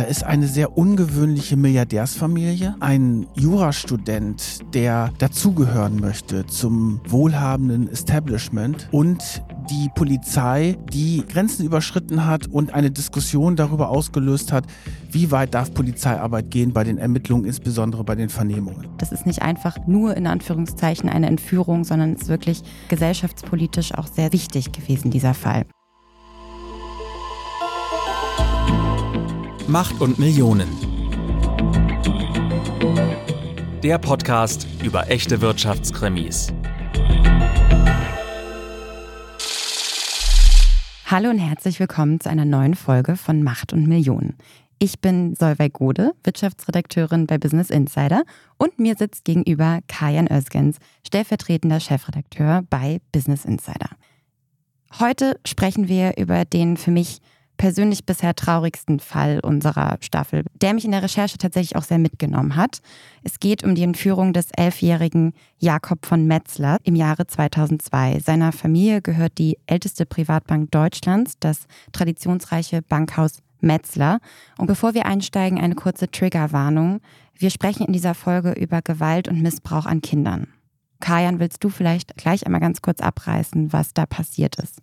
[0.00, 9.42] Da ist eine sehr ungewöhnliche Milliardärsfamilie, ein Jurastudent, der dazugehören möchte zum wohlhabenden Establishment und
[9.68, 14.64] die Polizei, die Grenzen überschritten hat und eine Diskussion darüber ausgelöst hat,
[15.10, 18.88] wie weit darf Polizeiarbeit gehen bei den Ermittlungen, insbesondere bei den Vernehmungen.
[18.96, 24.06] Das ist nicht einfach nur in Anführungszeichen eine Entführung, sondern es ist wirklich gesellschaftspolitisch auch
[24.06, 25.66] sehr wichtig gewesen, dieser Fall.
[29.70, 30.68] Macht und Millionen.
[33.84, 36.52] Der Podcast über echte Wirtschaftskrimis.
[41.06, 44.34] Hallo und herzlich willkommen zu einer neuen Folge von Macht und Millionen.
[44.80, 48.24] Ich bin Solveig Gode, Wirtschaftsredakteurin bei Business Insider
[48.58, 53.90] und mir sitzt gegenüber Kajan Özgens, stellvertretender Chefredakteur bei Business Insider.
[54.98, 57.20] Heute sprechen wir über den für mich
[57.60, 62.56] persönlich bisher traurigsten Fall unserer Staffel, der mich in der Recherche tatsächlich auch sehr mitgenommen
[62.56, 62.80] hat.
[63.22, 68.20] Es geht um die Entführung des elfjährigen Jakob von Metzler im Jahre 2002.
[68.20, 74.20] Seiner Familie gehört die älteste Privatbank Deutschlands, das traditionsreiche Bankhaus Metzler.
[74.56, 77.02] Und bevor wir einsteigen, eine kurze Triggerwarnung.
[77.34, 80.46] Wir sprechen in dieser Folge über Gewalt und Missbrauch an Kindern.
[81.00, 84.80] Kajan, willst du vielleicht gleich einmal ganz kurz abreißen, was da passiert ist?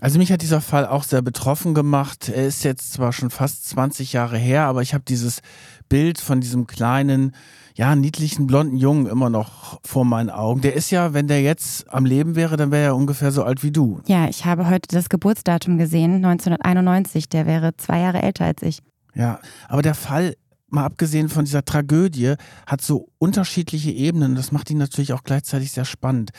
[0.00, 2.28] Also mich hat dieser Fall auch sehr betroffen gemacht.
[2.28, 5.40] Er ist jetzt zwar schon fast 20 Jahre her, aber ich habe dieses
[5.88, 7.32] Bild von diesem kleinen,
[7.74, 10.60] ja, niedlichen blonden Jungen immer noch vor meinen Augen.
[10.60, 13.62] Der ist ja, wenn der jetzt am Leben wäre, dann wäre er ungefähr so alt
[13.62, 14.00] wie du.
[14.06, 17.28] Ja, ich habe heute das Geburtsdatum gesehen, 1991.
[17.28, 18.80] Der wäre zwei Jahre älter als ich.
[19.14, 20.34] Ja, aber der Fall
[20.68, 22.34] mal abgesehen von dieser Tragödie,
[22.66, 24.34] hat so unterschiedliche Ebenen.
[24.34, 26.30] Das macht ihn natürlich auch gleichzeitig sehr spannend.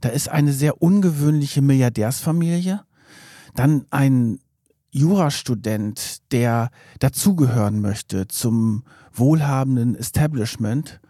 [0.00, 2.80] Da ist eine sehr ungewöhnliche Milliardärsfamilie,
[3.54, 4.38] dann ein
[4.90, 11.00] Jurastudent, der dazugehören möchte zum wohlhabenden Establishment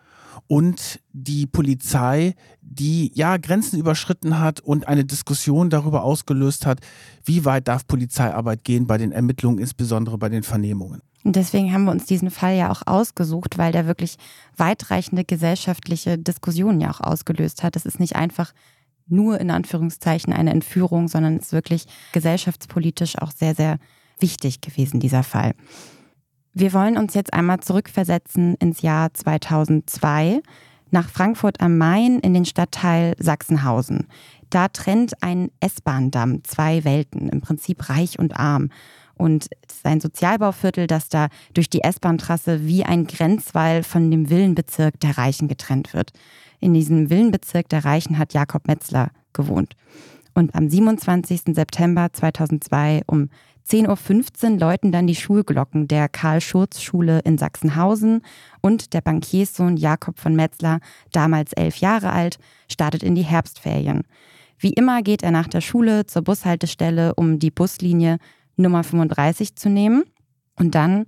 [0.47, 6.81] und die Polizei, die ja Grenzen überschritten hat und eine Diskussion darüber ausgelöst hat,
[7.25, 11.03] wie weit darf Polizeiarbeit gehen bei den Ermittlungen, insbesondere bei den Vernehmungen.
[11.25, 14.16] Und deswegen haben wir uns diesen Fall ja auch ausgesucht, weil der wirklich
[14.56, 17.77] weitreichende gesellschaftliche Diskussionen ja auch ausgelöst hat.
[17.77, 18.53] Es ist nicht einfach
[19.06, 23.78] nur in Anführungszeichen eine Entführung, sondern ist wirklich gesellschaftspolitisch auch sehr, sehr
[24.19, 25.54] wichtig gewesen, dieser Fall.
[26.53, 30.41] Wir wollen uns jetzt einmal zurückversetzen ins Jahr 2002
[30.91, 34.06] nach Frankfurt am Main in den Stadtteil Sachsenhausen.
[34.50, 38.71] Da trennt ein S-Bahn-Damm zwei Welten, im Prinzip reich und arm.
[39.16, 44.31] Und es ist ein Sozialbauviertel, das da durch die S-Bahn-Trasse wie ein Grenzwall von dem
[44.31, 46.12] Villenbezirk der Reichen getrennt wird.
[46.60, 49.75] In diesem Villenbezirk der Reichen hat Jakob Metzler gewohnt.
[50.34, 51.54] Und am 27.
[51.54, 53.28] September 2002 um
[53.66, 58.20] 10.15 Uhr läuten dann die Schulglocken der Karl-Schurz-Schule in Sachsenhausen
[58.60, 60.81] und der Bankierssohn Jakob von Metzler,
[61.12, 62.37] damals elf Jahre alt,
[62.71, 64.03] startet in die Herbstferien.
[64.59, 68.19] Wie immer geht er nach der Schule zur Bushaltestelle, um die Buslinie
[68.56, 70.04] Nummer 35 zu nehmen.
[70.56, 71.06] Und dann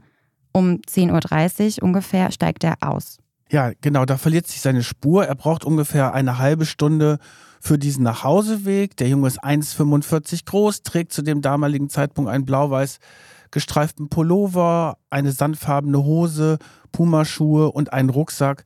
[0.53, 3.19] um 10.30 Uhr ungefähr steigt er aus.
[3.51, 5.27] Ja, genau, da verliert sich seine Spur.
[5.27, 7.19] Er braucht ungefähr eine halbe Stunde
[7.61, 8.97] für diesen Nachhauseweg.
[8.97, 12.99] Der Junge ist 1,45 groß, trägt zu dem damaligen Zeitpunkt einen blau-weiß
[13.53, 16.59] gestreiften Pullover, eine sandfarbene Hose,
[16.91, 18.65] Pumaschuhe und einen Rucksack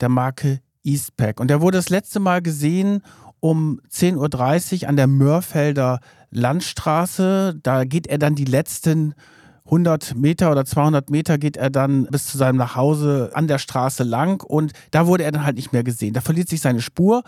[0.00, 1.40] der Marke Eastpack.
[1.40, 3.02] Und er wurde das letzte Mal gesehen
[3.40, 6.00] um 10.30 Uhr an der Mörfelder
[6.30, 7.58] Landstraße.
[7.62, 9.14] Da geht er dann die letzten
[9.66, 14.04] 100 Meter oder 200 Meter geht er dann bis zu seinem Nachhause an der Straße
[14.04, 16.14] lang und da wurde er dann halt nicht mehr gesehen.
[16.14, 17.22] Da verliert sich seine Spur.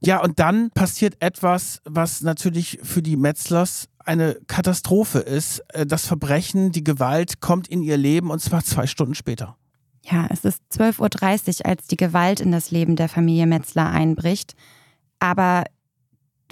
[0.00, 5.60] Ja, und dann passiert etwas, was natürlich für die Metzlers eine Katastrophe ist.
[5.68, 9.56] Äh, das Verbrechen, die Gewalt kommt in ihr Leben und zwar zwei Stunden später.
[10.04, 14.54] Ja, es ist 12.30 Uhr, als die Gewalt in das Leben der Familie Metzler einbricht.
[15.18, 15.64] Aber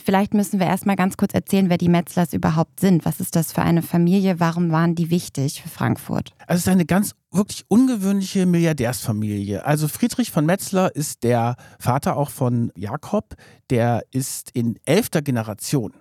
[0.03, 3.05] Vielleicht müssen wir erstmal ganz kurz erzählen, wer die Metzlers überhaupt sind.
[3.05, 4.41] Was ist das für eine Familie?
[4.41, 6.33] Warum waren die wichtig für Frankfurt?
[6.47, 9.65] Also es ist eine ganz wirklich ungewöhnliche Milliardärsfamilie.
[9.65, 13.35] Also Friedrich von Metzler ist der Vater auch von Jakob.
[13.71, 15.93] Der ist in elfter Generation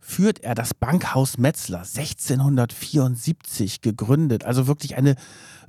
[0.00, 4.44] führt er das Bankhaus Metzler 1674 gegründet.
[4.44, 5.16] Also wirklich eine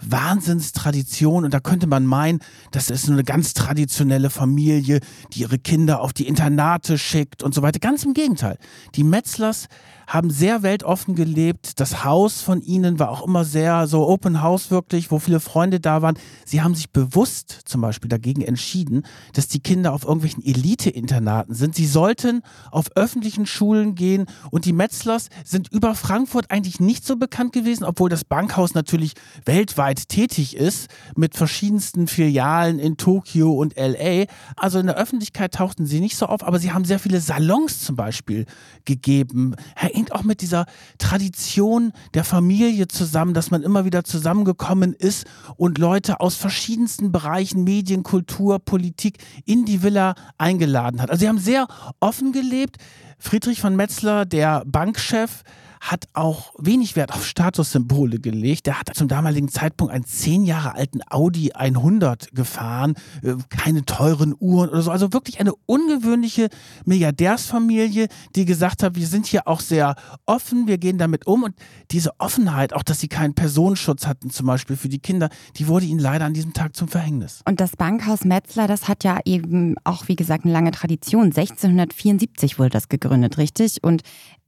[0.01, 1.46] Wahnsinnstradition.
[1.46, 2.40] Und da könnte man meinen,
[2.72, 5.00] das ist eine ganz traditionelle Familie,
[5.34, 7.80] die ihre Kinder auf die Internate schickt und so weiter.
[7.80, 8.57] Ganz im Gegenteil.
[8.96, 9.68] Die Metzlers
[10.10, 11.80] haben sehr weltoffen gelebt.
[11.80, 15.80] Das Haus von ihnen war auch immer sehr so Open House wirklich, wo viele Freunde
[15.80, 16.18] da waren.
[16.45, 19.04] Sie haben sich bewusst zum Beispiel dagegen entschieden,
[19.34, 21.75] dass die Kinder auf irgendwelchen Elite-Internaten sind.
[21.75, 22.42] Sie sollten
[22.72, 27.84] auf öffentlichen Schulen gehen und die Metzlers sind über Frankfurt eigentlich nicht so bekannt gewesen,
[27.84, 29.13] obwohl das Bankhaus natürlich
[29.45, 34.25] weltweit tätig ist mit verschiedensten Filialen in Tokio und LA.
[34.56, 37.81] Also in der Öffentlichkeit tauchten sie nicht so auf, aber sie haben sehr viele Salons
[37.81, 38.45] zum Beispiel
[38.86, 39.56] gegeben.
[39.75, 40.65] Hängt auch mit dieser
[40.97, 45.25] Tradition der Familie zusammen, dass man immer wieder zusammengekommen ist
[45.57, 51.09] und Leute aus verschiedensten Bereichen, Medien, Kultur, Politik in die Villa eingeladen hat.
[51.09, 51.68] Also sie haben sehr
[52.00, 52.77] offen gelebt.
[53.18, 55.44] Friedrich von Metzler, der Bankchef,
[55.80, 58.66] hat auch wenig Wert auf Statussymbole gelegt.
[58.66, 64.36] Der hat zum damaligen Zeitpunkt einen zehn Jahre alten Audi 100 gefahren, äh, keine teuren
[64.40, 64.92] Uhren oder so.
[64.92, 66.50] Also wirklich eine ungewöhnliche
[66.86, 69.96] Milliardärsfamilie, die gesagt hat, wir sind hier auch sehr
[70.26, 71.44] offen, wir gehen damit um.
[71.44, 71.56] Und
[71.92, 75.86] diese Offenheit, auch dass sie keinen Personenschutz hatten, zum Beispiel für die Kinder, die wurde
[75.86, 77.42] ihnen leider an diesem Tag zum Verhängnis.
[77.48, 81.26] Und das Bankhaus Metzler, das hat ja eben auch, wie gesagt, eine lange Tradition.
[81.26, 83.84] 1674 wurde das gegründet, richtig?
[83.84, 84.02] Und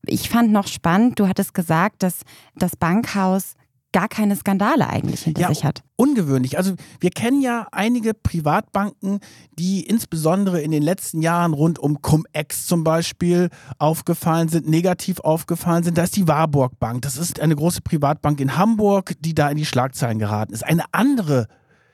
[0.06, 2.21] ich fand noch spannend, du hattest gesagt, dass
[2.56, 3.56] das Bankhaus
[3.94, 5.83] gar keine Skandale eigentlich hinter ja, sich hat.
[5.98, 6.57] Ungewöhnlich.
[6.57, 9.19] Also wir kennen ja einige Privatbanken,
[9.53, 13.50] die insbesondere in den letzten Jahren rund um Cum-Ex zum Beispiel
[13.80, 15.98] aufgefallen sind, negativ aufgefallen sind.
[15.98, 17.01] Da ist die Warburg Bank.
[17.01, 20.63] Das ist eine große Privatbank in Hamburg, die da in die Schlagzeilen geraten ist.
[20.65, 21.47] Eine andere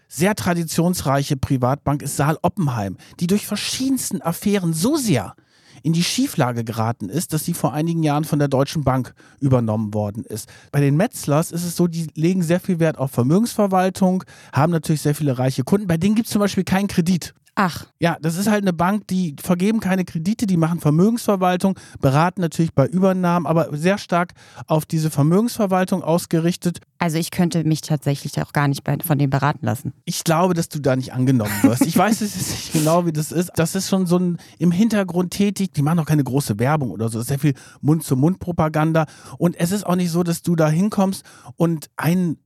[0.08, 5.36] sehr traditionsreiche Privatbank ist Saal Oppenheim, die durch verschiedensten Affären so sehr
[5.84, 9.94] in die Schieflage geraten ist, dass sie vor einigen Jahren von der Deutschen Bank übernommen
[9.94, 10.50] worden ist.
[10.72, 15.02] Bei den Metzlers ist es so, die legen sehr viel Wert auf Vermögensverwaltung, haben natürlich
[15.02, 15.88] sehr viele reiche Kunden.
[15.88, 17.34] Bei denen gibt es zum Beispiel keinen Kredit.
[17.60, 17.88] Ach.
[18.00, 22.72] Ja, das ist halt eine Bank, die vergeben keine Kredite, die machen Vermögensverwaltung, beraten natürlich
[22.72, 24.34] bei Übernahmen, aber sehr stark
[24.68, 26.82] auf diese Vermögensverwaltung ausgerichtet.
[27.00, 29.94] Also ich könnte mich tatsächlich auch gar nicht von dem beraten lassen.
[30.06, 31.84] Ich glaube, dass du da nicht angenommen wirst.
[31.88, 33.50] Ich weiß es nicht genau, wie das ist.
[33.56, 35.74] Das ist schon so ein im Hintergrund tätig.
[35.74, 37.18] Die machen auch keine große Werbung oder so.
[37.18, 39.08] Das ist sehr viel Mund-zu-Mund-Propaganda.
[39.40, 41.26] Und es ist auch nicht so, dass du da hinkommst
[41.56, 42.38] und ein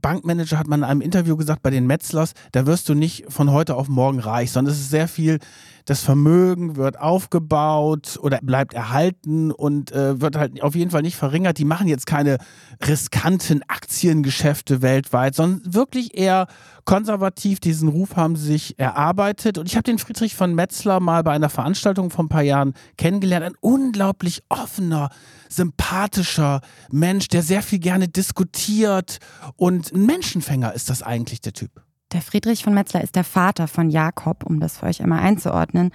[0.00, 3.50] Bankmanager hat man in einem Interview gesagt, bei den Metzlers, da wirst du nicht von
[3.50, 5.38] heute auf morgen reich, sondern es ist sehr viel
[5.86, 11.16] das Vermögen wird aufgebaut oder bleibt erhalten und äh, wird halt auf jeden Fall nicht
[11.16, 11.58] verringert.
[11.58, 12.38] Die machen jetzt keine
[12.84, 16.48] riskanten Aktiengeschäfte weltweit, sondern wirklich eher
[16.84, 17.60] konservativ.
[17.60, 19.58] Diesen Ruf haben sie sich erarbeitet.
[19.58, 22.74] Und ich habe den Friedrich von Metzler mal bei einer Veranstaltung vor ein paar Jahren
[22.98, 23.46] kennengelernt.
[23.46, 25.10] Ein unglaublich offener,
[25.48, 29.18] sympathischer Mensch, der sehr viel gerne diskutiert.
[29.54, 31.85] Und ein Menschenfänger ist das eigentlich der Typ.
[32.12, 35.90] Der Friedrich von Metzler ist der Vater von Jakob, um das für euch einmal einzuordnen.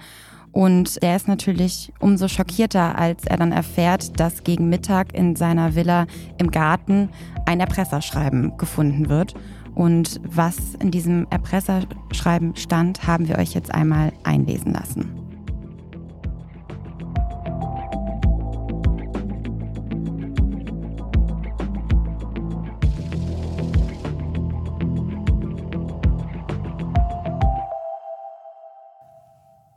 [0.52, 5.74] Und der ist natürlich umso schockierter, als er dann erfährt, dass gegen Mittag in seiner
[5.74, 6.06] Villa
[6.36, 7.08] im Garten
[7.46, 9.34] ein Erpresserschreiben gefunden wird.
[9.74, 15.21] Und was in diesem Erpresserschreiben stand, haben wir euch jetzt einmal einlesen lassen.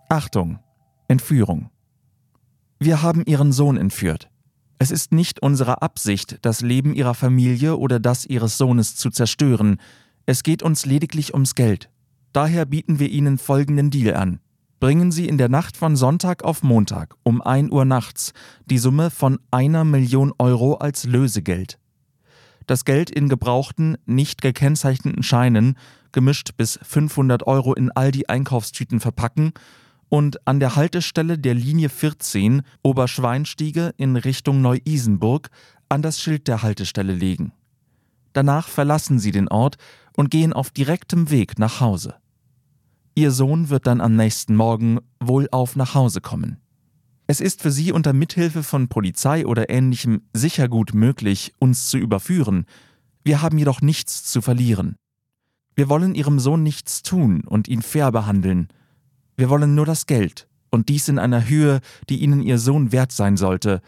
[0.10, 0.60] Achtung,
[1.08, 1.72] Entführung.
[2.78, 4.30] Wir haben Ihren Sohn entführt.
[4.78, 9.78] Es ist nicht unsere Absicht, das Leben Ihrer Familie oder das Ihres Sohnes zu zerstören.
[10.28, 11.90] Es geht uns lediglich ums Geld.
[12.34, 14.40] Daher bieten wir Ihnen folgenden Deal an.
[14.80, 18.34] Bringen Sie in der Nacht von Sonntag auf Montag um 1 Uhr nachts
[18.66, 21.80] die Summe von einer Million Euro als Lösegeld.
[22.68, 25.78] Das Geld in gebrauchten, nicht gekennzeichneten Scheinen,
[26.12, 29.54] gemischt bis 500 Euro in all die Einkaufstüten verpacken
[30.16, 35.50] und an der Haltestelle der Linie 14 Oberschweinstiege in Richtung Neu-Isenburg
[35.90, 37.52] an das Schild der Haltestelle legen.
[38.32, 39.76] Danach verlassen sie den Ort
[40.16, 42.16] und gehen auf direktem Weg nach Hause.
[43.16, 46.62] Ihr Sohn wird dann am nächsten Morgen wohlauf nach Hause kommen.
[47.28, 51.98] Es ist für Sie unter Mithilfe von Polizei oder ähnlichem sicher gut möglich, uns zu
[51.98, 52.68] überführen.
[53.26, 54.96] Wir haben jedoch nichts zu verlieren.
[55.76, 58.70] Wir wollen Ihrem Sohn nichts tun und ihn fair behandeln.
[59.38, 63.12] Wir wollen nur das Geld, und dies in einer Höhe, die Ihnen Ihr Sohn wert
[63.12, 63.82] sein sollte.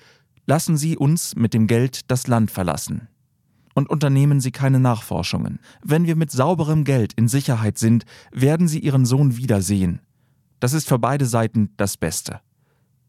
[0.45, 3.07] Lassen Sie uns mit dem Geld das Land verlassen.
[3.73, 5.59] Und unternehmen Sie keine Nachforschungen.
[5.83, 10.01] Wenn wir mit sauberem Geld in Sicherheit sind, werden Sie Ihren Sohn wiedersehen.
[10.59, 12.39] Das ist für beide Seiten das Beste.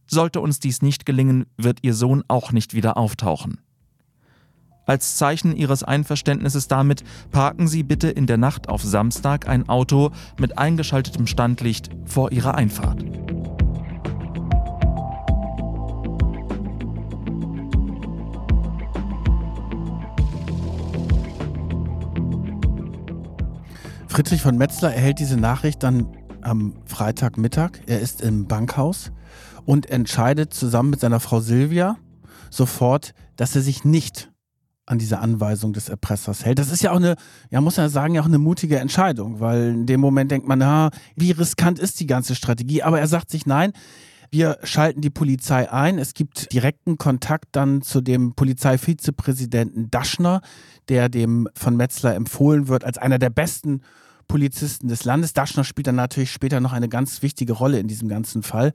[0.07, 3.61] Sollte uns dies nicht gelingen, wird Ihr Sohn auch nicht wieder auftauchen.
[4.89, 10.13] Als Zeichen ihres Einverständnisses damit parken Sie bitte in der Nacht auf Samstag ein Auto
[10.41, 13.05] mit eingeschaltetem Standlicht vor Ihrer Einfahrt.
[24.09, 27.73] Friedrich von Metzler erhält diese Nachricht dann am Freitagmittag.
[27.85, 29.13] Er ist im Bankhaus
[29.67, 31.99] und entscheidet zusammen mit seiner Frau Silvia
[32.49, 34.31] sofort, dass er sich nicht
[34.89, 36.59] an diese Anweisung des Erpressers hält.
[36.59, 37.17] Das ist ja auch eine,
[37.51, 40.59] ja, muss man sagen, ja auch eine mutige Entscheidung, weil in dem Moment denkt man,
[40.59, 42.83] na, wie riskant ist die ganze Strategie?
[42.83, 43.73] Aber er sagt sich, nein,
[44.31, 45.99] wir schalten die Polizei ein.
[45.99, 50.43] Es gibt direkten Kontakt dann zu dem Polizeivizepräsidenten Daschner,
[50.89, 53.83] der dem von Metzler empfohlen wird als einer der besten
[54.27, 55.33] Polizisten des Landes.
[55.33, 58.73] Daschner spielt dann natürlich später noch eine ganz wichtige Rolle in diesem ganzen Fall.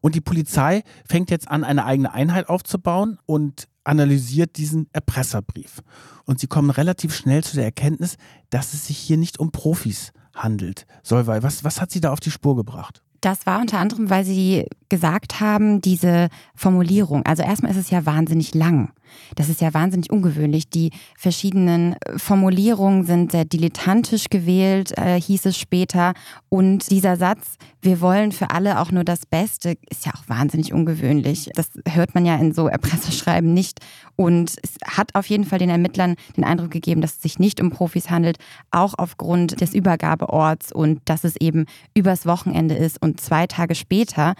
[0.00, 5.82] Und die Polizei fängt jetzt an, eine eigene Einheit aufzubauen und analysiert diesen Erpresserbrief.
[6.24, 8.16] Und sie kommen relativ schnell zu der Erkenntnis,
[8.50, 10.86] dass es sich hier nicht um Profis handelt.
[11.02, 13.02] Solvay, was, was hat sie da auf die Spur gebracht?
[13.20, 17.24] Das war unter anderem, weil sie gesagt haben, diese Formulierung.
[17.24, 18.92] Also erstmal ist es ja wahnsinnig lang.
[19.34, 20.68] Das ist ja wahnsinnig ungewöhnlich.
[20.68, 26.14] Die verschiedenen Formulierungen sind sehr dilettantisch gewählt, äh, hieß es später.
[26.48, 30.72] Und dieser Satz, wir wollen für alle auch nur das Beste, ist ja auch wahnsinnig
[30.72, 31.50] ungewöhnlich.
[31.54, 33.80] Das hört man ja in so Erpresserschreiben nicht.
[34.16, 37.60] Und es hat auf jeden Fall den Ermittlern den Eindruck gegeben, dass es sich nicht
[37.60, 38.38] um Profis handelt,
[38.70, 44.34] auch aufgrund des Übergabeorts und dass es eben übers Wochenende ist und zwei Tage später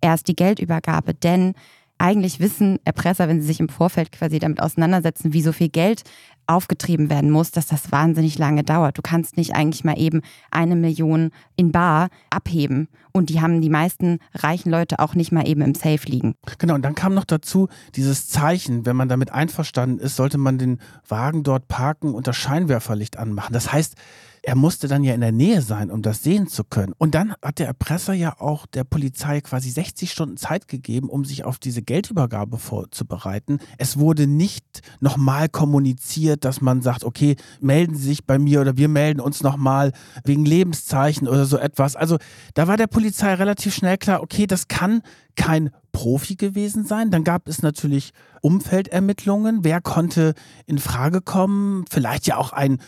[0.00, 1.14] erst die Geldübergabe.
[1.14, 1.54] Denn
[1.98, 6.02] eigentlich wissen Erpresser, wenn sie sich im Vorfeld quasi damit auseinandersetzen, wie so viel Geld
[6.48, 8.96] aufgetrieben werden muss, dass das wahnsinnig lange dauert.
[8.96, 12.88] Du kannst nicht eigentlich mal eben eine Million in Bar abheben.
[13.12, 16.34] Und die haben die meisten reichen Leute auch nicht mal eben im Safe liegen.
[16.58, 20.56] Genau, und dann kam noch dazu dieses Zeichen, wenn man damit einverstanden ist, sollte man
[20.56, 23.52] den Wagen dort parken und das Scheinwerferlicht anmachen.
[23.52, 23.96] Das heißt,
[24.42, 26.94] er musste dann ja in der Nähe sein, um das sehen zu können.
[26.98, 31.24] Und dann hat der Erpresser ja auch der Polizei quasi 60 Stunden Zeit gegeben, um
[31.24, 33.58] sich auf diese Geldübergabe vorzubereiten.
[33.78, 38.76] Es wurde nicht nochmal kommuniziert, dass man sagt, okay, melden Sie sich bei mir oder
[38.76, 39.92] wir melden uns nochmal
[40.24, 41.96] wegen Lebenszeichen oder so etwas.
[41.96, 42.18] Also
[42.54, 45.02] da war der Polizei relativ schnell klar, okay, das kann
[45.36, 47.10] kein Profi gewesen sein.
[47.10, 49.64] Dann gab es natürlich Umfeldermittlungen.
[49.64, 50.34] Wer konnte
[50.66, 51.84] in Frage kommen?
[51.90, 52.78] Vielleicht ja auch ein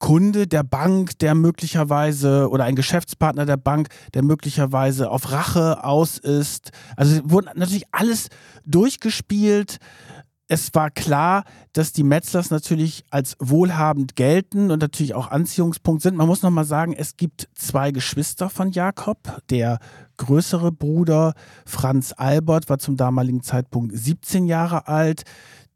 [0.00, 6.18] Kunde der Bank, der möglicherweise oder ein Geschäftspartner der Bank, der möglicherweise auf Rache aus
[6.18, 6.72] ist.
[6.96, 8.28] Also wurde natürlich alles
[8.64, 9.78] durchgespielt.
[10.48, 16.16] Es war klar, dass die Metzlers natürlich als wohlhabend gelten und natürlich auch Anziehungspunkt sind.
[16.16, 19.42] Man muss nochmal sagen, es gibt zwei Geschwister von Jakob.
[19.50, 19.78] Der
[20.16, 21.34] größere Bruder
[21.66, 25.22] Franz Albert war zum damaligen Zeitpunkt 17 Jahre alt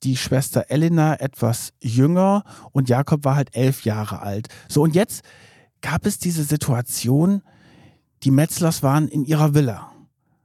[0.05, 4.49] die Schwester Elena etwas jünger und Jakob war halt elf Jahre alt.
[4.69, 5.23] So, und jetzt
[5.81, 7.43] gab es diese Situation,
[8.23, 9.93] die Metzlers waren in ihrer Villa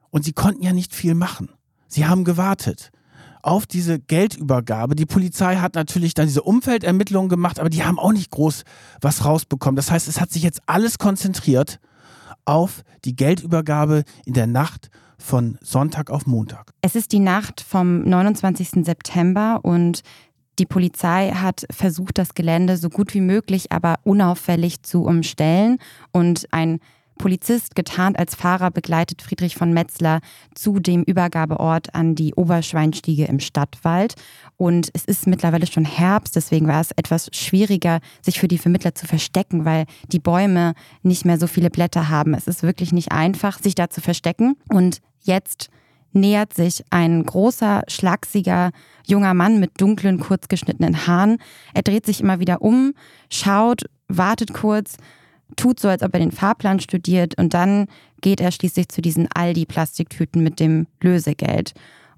[0.10, 1.50] und sie konnten ja nicht viel machen.
[1.88, 2.92] Sie haben gewartet
[3.42, 4.96] auf diese Geldübergabe.
[4.96, 8.64] Die Polizei hat natürlich dann diese Umfeldermittlungen gemacht, aber die haben auch nicht groß
[9.02, 9.76] was rausbekommen.
[9.76, 11.80] Das heißt, es hat sich jetzt alles konzentriert
[12.46, 14.90] auf die Geldübergabe in der Nacht
[15.20, 16.72] von Sonntag auf Montag.
[16.82, 18.86] Es ist die Nacht vom 29.
[18.86, 20.02] September und
[20.58, 25.78] die Polizei hat versucht, das Gelände so gut wie möglich, aber unauffällig zu umstellen
[26.12, 26.80] und ein
[27.20, 30.22] Polizist, getarnt als Fahrer, begleitet Friedrich von Metzler
[30.56, 34.16] zu dem Übergabeort an die Oberschweinstiege im Stadtwald.
[34.58, 38.96] Und es ist mittlerweile schon Herbst, deswegen war es etwas schwieriger, sich für die Vermittler
[38.96, 40.74] zu verstecken, weil die Bäume
[41.04, 42.34] nicht mehr so viele Blätter haben.
[42.34, 44.56] Es ist wirklich nicht einfach, sich da zu verstecken.
[44.70, 45.70] Und jetzt
[46.14, 48.72] nähert sich ein großer, schlachsiger
[49.06, 51.38] junger Mann mit dunklen, kurzgeschnittenen Haaren.
[51.74, 52.94] Er dreht sich immer wieder um,
[53.30, 54.96] schaut, wartet kurz
[55.56, 57.88] tut so, als ob er den Fahrplan studiert und dann
[58.22, 61.74] geht er schließlich zu diesen Aldi-Plastiktüten mit dem Lösegeld.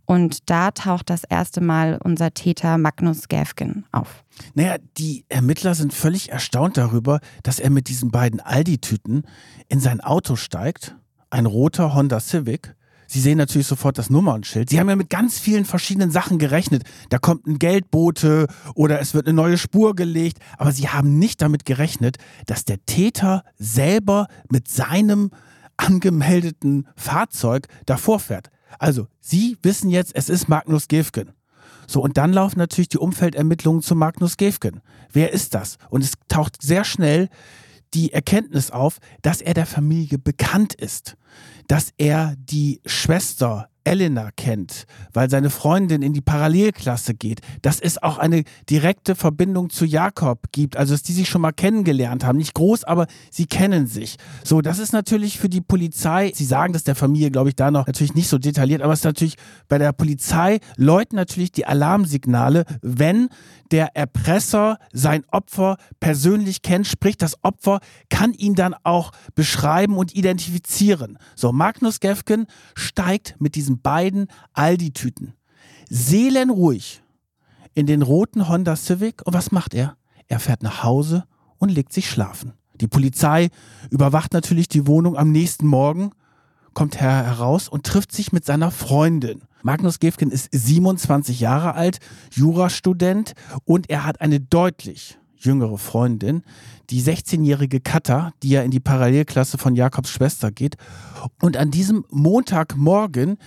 [0.06, 4.24] Und da taucht das erste Mal unser Täter Magnus Gäfgen auf.
[4.56, 9.24] Naja, die Ermittler sind völlig erstaunt darüber, dass er mit diesen beiden Aldi-Tüten
[9.70, 10.96] in sein Auto steigt,
[11.30, 12.76] ein roter Honda Civic,
[13.12, 14.70] Sie sehen natürlich sofort das Nummernschild.
[14.70, 16.84] Sie haben ja mit ganz vielen verschiedenen Sachen gerechnet.
[17.10, 20.38] Da kommt ein Geldbote oder es wird eine neue Spur gelegt.
[20.58, 25.32] Aber Sie haben nicht damit gerechnet, dass der Täter selber mit seinem
[25.76, 28.50] angemeldeten Fahrzeug davor fährt.
[28.80, 31.32] Also, Sie wissen jetzt, es ist Magnus Gefgen.
[31.88, 34.80] So, und dann laufen natürlich die Umfeldermittlungen zu Magnus Gefgen.
[35.12, 35.76] Wer ist das?
[35.90, 37.28] Und es taucht sehr schnell
[37.94, 41.18] die Erkenntnis auf, dass er der Familie bekannt ist,
[41.68, 48.02] dass er die Schwester Elena kennt, weil seine Freundin in die Parallelklasse geht, dass es
[48.02, 52.38] auch eine direkte Verbindung zu Jakob gibt, also dass die sich schon mal kennengelernt haben.
[52.38, 54.18] Nicht groß, aber sie kennen sich.
[54.44, 57.72] So, das ist natürlich für die Polizei, sie sagen das der Familie, glaube ich, da
[57.72, 59.36] noch natürlich nicht so detailliert, aber es ist natürlich
[59.68, 63.30] bei der Polizei läuten natürlich die Alarmsignale, wenn
[63.72, 70.14] der Erpresser sein Opfer persönlich kennt, sprich das Opfer kann ihn dann auch beschreiben und
[70.14, 71.18] identifizieren.
[71.36, 75.34] So, Magnus Gefgen steigt mit diesen beiden Aldi-Tüten
[75.90, 77.02] seelenruhig
[77.74, 79.98] in den roten Honda Civic und was macht er?
[80.28, 81.26] Er fährt nach Hause
[81.58, 82.54] und legt sich schlafen.
[82.76, 83.50] Die Polizei
[83.90, 86.12] überwacht natürlich die Wohnung am nächsten Morgen,
[86.74, 89.42] kommt er heraus und trifft sich mit seiner Freundin.
[89.64, 92.00] Magnus Gefgen ist 27 Jahre alt,
[92.32, 93.34] Jurastudent
[93.66, 96.44] und er hat eine deutlich jüngere Freundin,
[96.90, 100.76] die 16-jährige Katha, die ja in die Parallelklasse von Jakobs Schwester geht.
[101.42, 103.38] Und an diesem Montagmorgen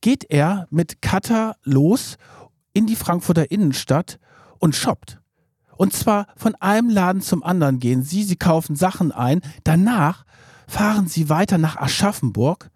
[0.00, 2.16] geht er mit Katha los
[2.72, 4.18] in die Frankfurter Innenstadt
[4.58, 5.18] und shoppt.
[5.76, 10.24] Und zwar von einem Laden zum anderen gehen sie, sie kaufen Sachen ein, danach
[10.66, 12.70] fahren sie weiter nach Aschaffenburg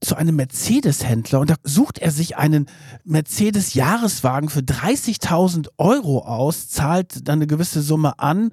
[0.00, 2.66] zu einem Mercedes-Händler und da sucht er sich einen
[3.04, 8.52] Mercedes-Jahreswagen für 30.000 Euro aus, zahlt dann eine gewisse Summe an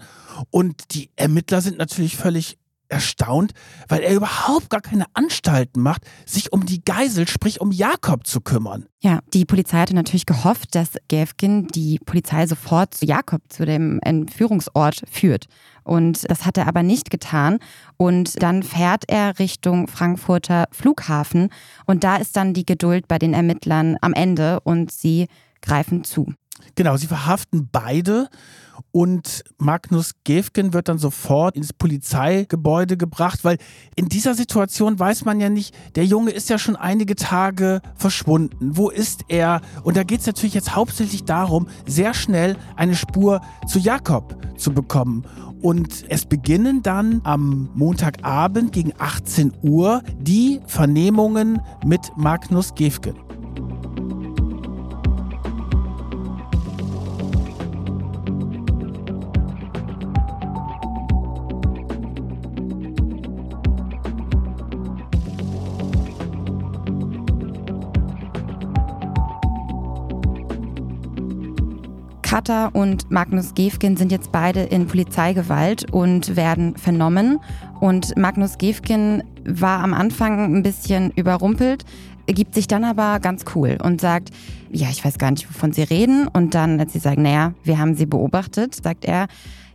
[0.52, 2.58] und die Ermittler sind natürlich völlig
[2.90, 3.54] erstaunt,
[3.88, 8.42] weil er überhaupt gar keine Anstalten macht, sich um die Geisel, sprich um Jakob zu
[8.42, 8.86] kümmern.
[9.00, 14.00] Ja, die Polizei hatte natürlich gehofft, dass Gäfgen die Polizei sofort zu Jakob, zu dem
[14.02, 15.46] Entführungsort führt.
[15.84, 17.60] Und das hat er aber nicht getan.
[17.96, 21.50] Und dann fährt er Richtung Frankfurter Flughafen.
[21.86, 25.28] Und da ist dann die Geduld bei den Ermittlern am Ende und sie
[25.62, 26.34] greifen zu.
[26.76, 28.30] Genau, sie verhaften beide
[28.98, 33.60] und Magnus Gefgen wird dann sofort ins Polizeigebäude gebracht, weil
[33.96, 38.72] in dieser Situation weiß man ja nicht, der Junge ist ja schon einige Tage verschwunden.
[38.76, 39.62] Wo ist er?
[39.84, 44.74] Und da geht es natürlich jetzt hauptsächlich darum, sehr schnell eine Spur zu Jakob zu
[44.74, 45.28] bekommen.
[45.62, 53.27] Und es beginnen dann am Montagabend gegen 18 Uhr die Vernehmungen mit Magnus Gefgen.
[72.38, 77.40] Katter und Magnus Gefgen sind jetzt beide in Polizeigewalt und werden vernommen.
[77.80, 81.84] Und Magnus Gefgen war am Anfang ein bisschen überrumpelt,
[82.28, 84.30] gibt sich dann aber ganz cool und sagt,
[84.70, 86.28] ja, ich weiß gar nicht, wovon Sie reden.
[86.28, 89.26] Und dann, als sie sagen, naja, wir haben Sie beobachtet, sagt er,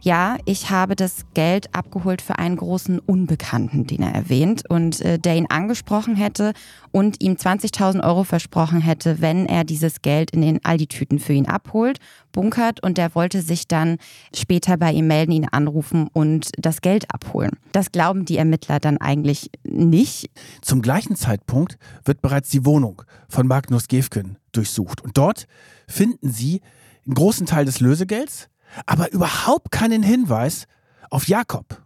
[0.03, 5.19] ja, ich habe das Geld abgeholt für einen großen Unbekannten, den er erwähnt und äh,
[5.19, 6.55] der ihn angesprochen hätte
[6.91, 11.47] und ihm 20.000 Euro versprochen hätte, wenn er dieses Geld in den Aldi-Tüten für ihn
[11.47, 11.99] abholt,
[12.33, 13.99] bunkert und der wollte sich dann
[14.35, 17.53] später bei ihm melden, ihn anrufen und das Geld abholen.
[17.71, 20.31] Das glauben die Ermittler dann eigentlich nicht.
[20.62, 25.47] Zum gleichen Zeitpunkt wird bereits die Wohnung von Magnus Gefgen durchsucht und dort
[25.87, 26.61] finden sie
[27.07, 28.49] einen großen Teil des Lösegelds,
[28.87, 30.66] aber überhaupt keinen Hinweis
[31.11, 31.82] auf Jakob.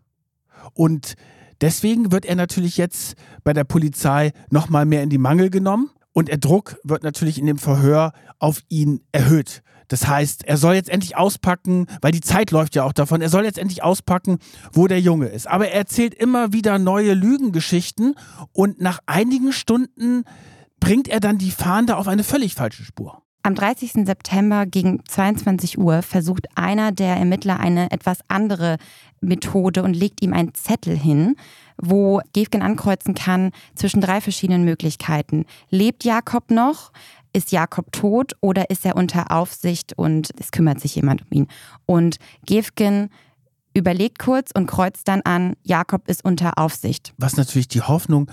[0.72, 1.14] Und
[1.60, 6.28] deswegen wird er natürlich jetzt bei der Polizei nochmal mehr in die Mangel genommen und
[6.28, 9.62] der Druck wird natürlich in dem Verhör auf ihn erhöht.
[9.88, 13.28] Das heißt, er soll jetzt endlich auspacken, weil die Zeit läuft ja auch davon, er
[13.28, 14.38] soll jetzt endlich auspacken,
[14.72, 15.46] wo der Junge ist.
[15.46, 18.14] Aber er erzählt immer wieder neue Lügengeschichten
[18.52, 20.24] und nach einigen Stunden
[20.80, 23.22] bringt er dann die Fahnder auf eine völlig falsche Spur.
[23.46, 24.04] Am 30.
[24.04, 28.76] September gegen 22 Uhr versucht einer der Ermittler eine etwas andere
[29.20, 31.36] Methode und legt ihm einen Zettel hin,
[31.80, 35.44] wo Gefgen ankreuzen kann zwischen drei verschiedenen Möglichkeiten.
[35.70, 36.90] Lebt Jakob noch?
[37.32, 41.46] Ist Jakob tot oder ist er unter Aufsicht und es kümmert sich jemand um ihn?
[41.86, 43.10] Und Gefgen
[43.74, 47.14] überlegt kurz und kreuzt dann an, Jakob ist unter Aufsicht.
[47.16, 48.28] Was natürlich die Hoffnung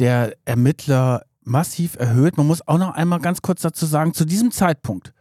[0.00, 2.36] der Ermittler massiv erhöht.
[2.36, 5.14] Man muss auch noch einmal ganz kurz dazu sagen, zu diesem Zeitpunkt,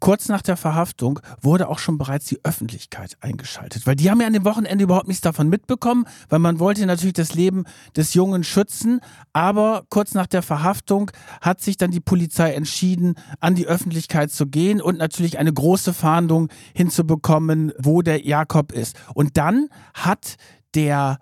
[0.00, 4.26] kurz nach der Verhaftung, wurde auch schon bereits die Öffentlichkeit eingeschaltet, weil die haben ja
[4.26, 7.64] an dem Wochenende überhaupt nichts davon mitbekommen, weil man wollte natürlich das Leben
[7.96, 9.00] des Jungen schützen,
[9.34, 11.10] aber kurz nach der Verhaftung
[11.42, 15.92] hat sich dann die Polizei entschieden, an die Öffentlichkeit zu gehen und natürlich eine große
[15.92, 18.96] Fahndung hinzubekommen, wo der Jakob ist.
[19.14, 20.36] Und dann hat
[20.74, 21.18] der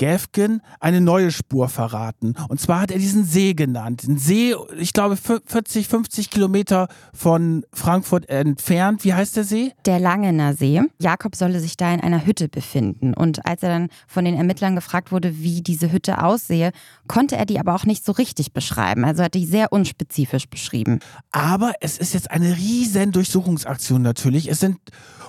[0.00, 2.34] Gäfgen eine neue Spur verraten.
[2.48, 4.02] Und zwar hat er diesen See genannt.
[4.08, 9.04] Ein See, ich glaube, 40, 50 Kilometer von Frankfurt entfernt.
[9.04, 9.74] Wie heißt der See?
[9.84, 10.80] Der Langener See.
[10.98, 13.12] Jakob solle sich da in einer Hütte befinden.
[13.12, 16.72] Und als er dann von den Ermittlern gefragt wurde, wie diese Hütte aussehe,
[17.06, 19.04] konnte er die aber auch nicht so richtig beschreiben.
[19.04, 21.00] Also hat die sehr unspezifisch beschrieben.
[21.30, 24.48] Aber es ist jetzt eine riesen Durchsuchungsaktion natürlich.
[24.48, 24.78] Es sind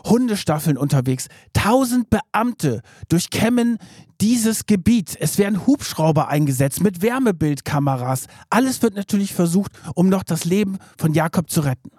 [0.06, 1.28] Hundestaffeln unterwegs.
[1.54, 3.78] Tausend Beamte durchkämmen
[4.22, 5.18] dieses Gebiet.
[5.20, 8.28] Es werden Hubschrauber eingesetzt mit Wärmebildkameras.
[8.50, 11.90] Alles wird natürlich versucht, um noch das Leben von Jakob zu retten.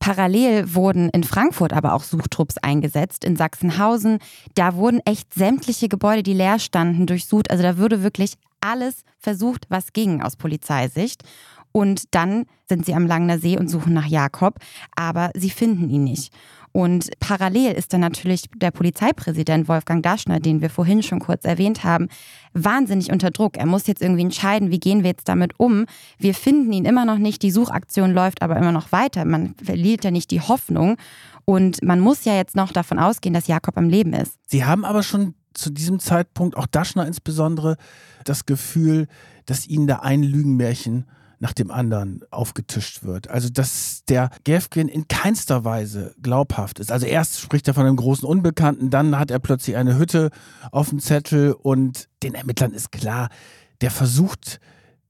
[0.00, 4.18] Parallel wurden in Frankfurt aber auch Suchtrupps eingesetzt, in Sachsenhausen.
[4.54, 7.50] Da wurden echt sämtliche Gebäude, die leer standen, durchsucht.
[7.50, 11.22] Also da würde wirklich alles versucht, was ging aus Polizeisicht.
[11.72, 14.58] Und dann sind sie am Langener See und suchen nach Jakob,
[14.94, 16.32] aber sie finden ihn nicht.
[16.76, 21.84] Und parallel ist dann natürlich der Polizeipräsident Wolfgang Daschner, den wir vorhin schon kurz erwähnt
[21.84, 22.08] haben,
[22.52, 23.56] wahnsinnig unter Druck.
[23.56, 25.86] Er muss jetzt irgendwie entscheiden, wie gehen wir jetzt damit um.
[26.18, 29.24] Wir finden ihn immer noch nicht, die Suchaktion läuft aber immer noch weiter.
[29.24, 30.96] Man verliert ja nicht die Hoffnung.
[31.44, 34.36] Und man muss ja jetzt noch davon ausgehen, dass Jakob am Leben ist.
[34.46, 37.76] Sie haben aber schon zu diesem Zeitpunkt, auch Daschner insbesondere,
[38.24, 39.06] das Gefühl,
[39.46, 41.06] dass ihnen da ein Lügenmärchen
[41.44, 43.28] nach dem anderen aufgetischt wird.
[43.28, 46.90] Also, dass der Gefgen in keinster Weise glaubhaft ist.
[46.90, 50.30] Also, erst spricht er von einem großen Unbekannten, dann hat er plötzlich eine Hütte
[50.72, 53.28] auf dem Zettel und den Ermittlern ist klar,
[53.82, 54.58] der versucht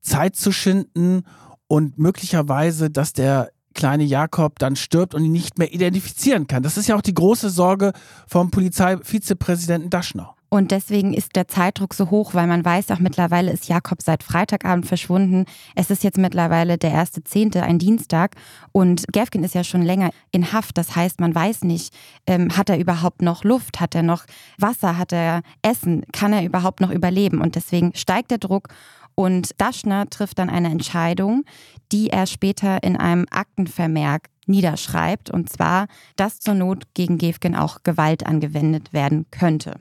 [0.01, 1.23] Zeit zu schinden
[1.68, 6.64] und möglicherweise, dass der kleine Jakob dann stirbt und ihn nicht mehr identifizieren kann.
[6.64, 7.92] Das ist ja auch die große Sorge
[8.27, 10.35] vom Polizeivizepräsidenten Daschner.
[10.55, 14.23] Und deswegen ist der Zeitdruck so hoch, weil man weiß auch mittlerweile ist Jakob seit
[14.23, 15.47] Freitagabend verschwunden.
[15.75, 18.37] Es ist jetzt mittlerweile der erste Zehnte, ein Dienstag.
[18.71, 20.79] Und Gefgen ist ja schon länger in Haft.
[20.79, 21.93] Das heißt, man weiß nicht,
[22.29, 23.81] ähm, hat er überhaupt noch Luft?
[23.81, 24.97] Hat er noch Wasser?
[24.97, 26.05] Hat er Essen?
[26.12, 27.40] Kann er überhaupt noch überleben?
[27.40, 28.69] Und deswegen steigt der Druck.
[29.17, 31.43] Und Daschner trifft dann eine Entscheidung,
[31.90, 35.31] die er später in einem Aktenvermerk niederschreibt.
[35.31, 39.81] Und zwar, dass zur Not gegen Gefgen auch Gewalt angewendet werden könnte.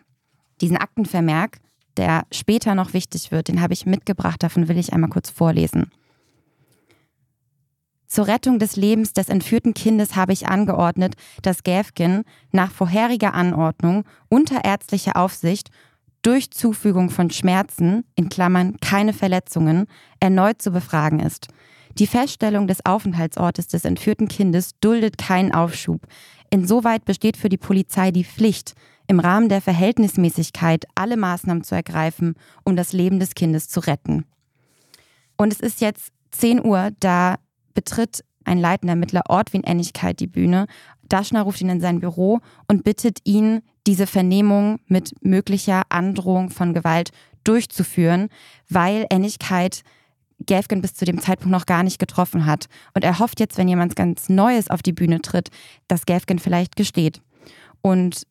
[0.62, 1.58] Diesen Aktenvermerk,
[1.98, 5.92] der später noch wichtig wird, den habe ich mitgebracht, davon will ich einmal kurz vorlesen.
[8.08, 14.06] Zur Rettung des Lebens des entführten Kindes habe ich angeordnet, dass Gäfgen nach vorheriger Anordnung
[14.30, 15.70] unter ärztlicher Aufsicht
[16.22, 19.88] durch Zufügung von Schmerzen, in Klammern keine Verletzungen,
[20.20, 21.48] erneut zu befragen ist.
[21.98, 26.02] Die Feststellung des Aufenthaltsortes des entführten Kindes duldet keinen Aufschub.
[26.50, 28.74] Insoweit besteht für die Polizei die Pflicht,
[29.08, 34.26] im Rahmen der Verhältnismäßigkeit alle Maßnahmen zu ergreifen, um das Leben des Kindes zu retten.
[35.38, 37.36] Und es ist jetzt 10 Uhr, da
[37.74, 40.68] betritt ein leitender Ermittler Ortwin Ennigkeit die Bühne.
[41.08, 46.74] Daschner ruft ihn in sein Büro und bittet ihn, diese Vernehmung mit möglicher Androhung von
[46.74, 47.12] Gewalt
[47.44, 48.30] durchzuführen,
[48.70, 49.84] weil Ennigkeit
[50.46, 52.68] Gelfgen bis zu dem Zeitpunkt noch gar nicht getroffen hat.
[52.94, 55.50] Und er hofft jetzt, wenn jemand ganz Neues auf die Bühne tritt,
[55.88, 57.22] dass Gelfgen vielleicht gesteht.
[57.82, 58.24] Und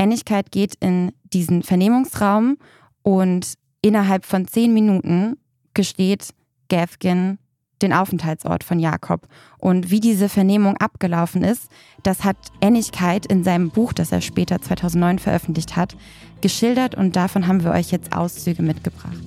[0.00, 2.56] Ähnlichkeit geht in diesen Vernehmungsraum
[3.02, 5.36] und innerhalb von zehn Minuten
[5.74, 6.30] gesteht
[6.70, 7.38] Gavkin
[7.82, 9.28] den Aufenthaltsort von Jakob.
[9.58, 11.68] Und wie diese Vernehmung abgelaufen ist,
[12.02, 15.94] das hat Ähnlichkeit in seinem Buch, das er später 2009 veröffentlicht hat,
[16.40, 19.18] geschildert und davon haben wir euch jetzt Auszüge mitgebracht.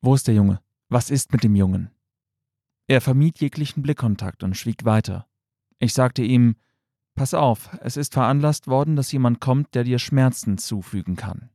[0.00, 0.60] Wo ist der Junge?
[0.88, 1.90] Was ist mit dem Jungen?
[2.90, 5.28] Er vermied jeglichen Blickkontakt und schwieg weiter.
[5.78, 6.56] Ich sagte ihm,
[7.14, 11.50] Pass auf, es ist veranlasst worden, dass jemand kommt, der dir Schmerzen zufügen kann.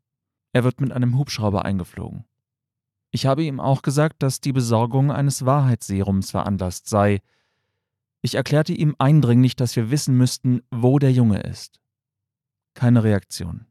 [0.54, 2.24] Er wird mit einem Hubschrauber eingeflogen.
[3.12, 7.21] Ich habe ihm auch gesagt, dass die Besorgung eines Wahrheitsserums veranlasst sei.
[8.21, 11.82] Ich erklärte ihm eindringlich, dass wir wissen müssten, wo der Junge ist.
[12.76, 13.65] Keine Reaktion.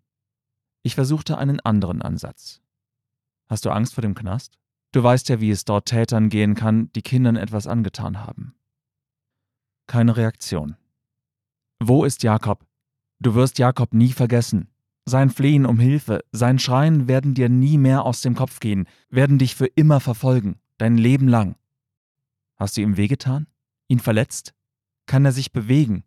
[0.83, 2.61] Ich versuchte einen anderen Ansatz.
[3.49, 4.59] Hast du Angst vor dem Knast?
[4.95, 8.55] Du weißt ja, wie es dort Tätern gehen kann, die Kindern etwas angetan haben.
[9.89, 10.77] Keine Reaktion.
[11.81, 12.65] Wo ist Jakob?
[13.19, 14.69] Du wirst Jakob nie vergessen.
[15.05, 19.37] Sein Flehen um Hilfe, sein Schreien werden dir nie mehr aus dem Kopf gehen, werden
[19.37, 21.57] dich für immer verfolgen, dein Leben lang.
[22.55, 23.49] Hast du ihm wehgetan?
[23.89, 24.55] Ihn verletzt?
[25.07, 26.05] Kann er sich bewegen?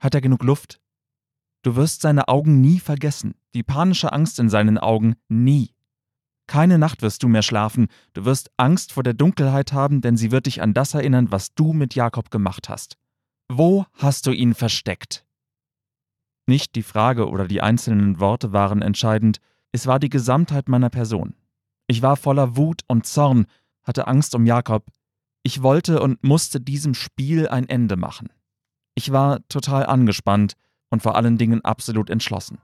[0.00, 0.80] Hat er genug Luft?
[1.60, 5.74] Du wirst seine Augen nie vergessen, die panische Angst in seinen Augen nie.
[6.46, 10.30] Keine Nacht wirst du mehr schlafen, du wirst Angst vor der Dunkelheit haben, denn sie
[10.30, 12.96] wird dich an das erinnern, was du mit Jakob gemacht hast.
[13.48, 15.24] Wo hast du ihn versteckt?
[16.46, 19.38] Nicht die Frage oder die einzelnen Worte waren entscheidend,
[19.70, 21.34] es war die Gesamtheit meiner Person.
[21.86, 23.46] Ich war voller Wut und Zorn,
[23.82, 24.86] hatte Angst um Jakob.
[25.42, 28.28] Ich wollte und musste diesem Spiel ein Ende machen.
[28.94, 30.54] Ich war total angespannt
[30.90, 32.58] und vor allen Dingen absolut entschlossen.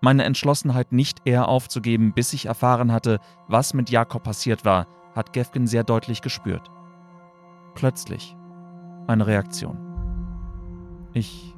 [0.00, 5.32] Meine Entschlossenheit nicht eher aufzugeben, bis ich erfahren hatte, was mit Jakob passiert war, hat
[5.32, 6.70] Gefgen sehr deutlich gespürt.
[7.74, 8.36] Plötzlich
[9.06, 9.78] eine Reaktion.
[11.14, 11.54] Ich.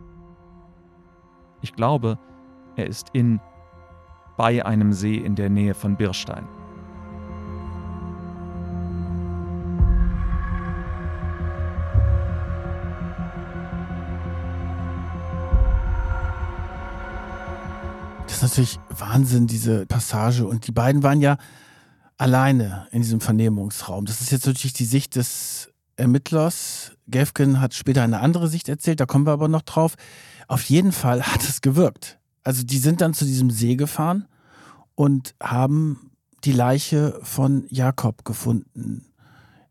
[1.61, 2.18] Ich glaube,
[2.77, 3.40] er ist in.
[4.37, 6.46] bei einem See in der Nähe von Birstein.
[18.42, 20.46] Ist natürlich Wahnsinn, diese Passage.
[20.46, 21.38] Und die beiden waren ja
[22.16, 24.05] alleine in diesem Vernehmungsraum.
[24.05, 26.92] Das ist jetzt natürlich die Sicht des Ermittlers.
[27.07, 29.94] Gefgen hat später eine andere Sicht erzählt, da kommen wir aber noch drauf.
[30.46, 32.18] Auf jeden Fall hat es gewirkt.
[32.44, 34.27] Also die sind dann zu diesem See gefahren
[34.94, 36.12] und haben
[36.44, 39.07] die Leiche von Jakob gefunden.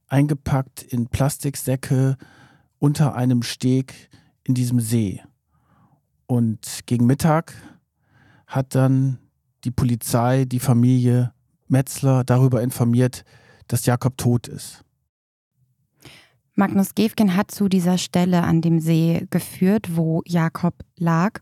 [0.07, 2.17] Eingepackt in Plastiksäcke
[2.79, 4.09] unter einem Steg
[4.43, 5.21] in diesem See.
[6.27, 7.53] Und gegen Mittag
[8.47, 9.19] hat dann
[9.63, 11.33] die Polizei die Familie
[11.67, 13.23] Metzler darüber informiert,
[13.67, 14.83] dass Jakob tot ist.
[16.55, 21.39] Magnus Gefgen hat zu dieser Stelle an dem See geführt, wo Jakob lag.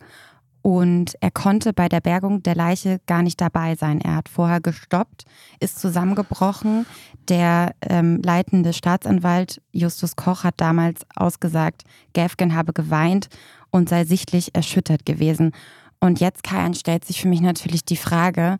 [0.61, 4.01] Und er konnte bei der Bergung der Leiche gar nicht dabei sein.
[4.01, 5.23] Er hat vorher gestoppt,
[5.59, 6.87] ist zusammengebrochen.
[7.29, 13.29] Der ähm, leitende Staatsanwalt Justus Koch hat damals ausgesagt, Gefgen habe geweint
[13.69, 15.51] und sei sichtlich erschüttert gewesen.
[16.05, 18.57] Und jetzt, Kajan, stellt sich für mich natürlich die Frage,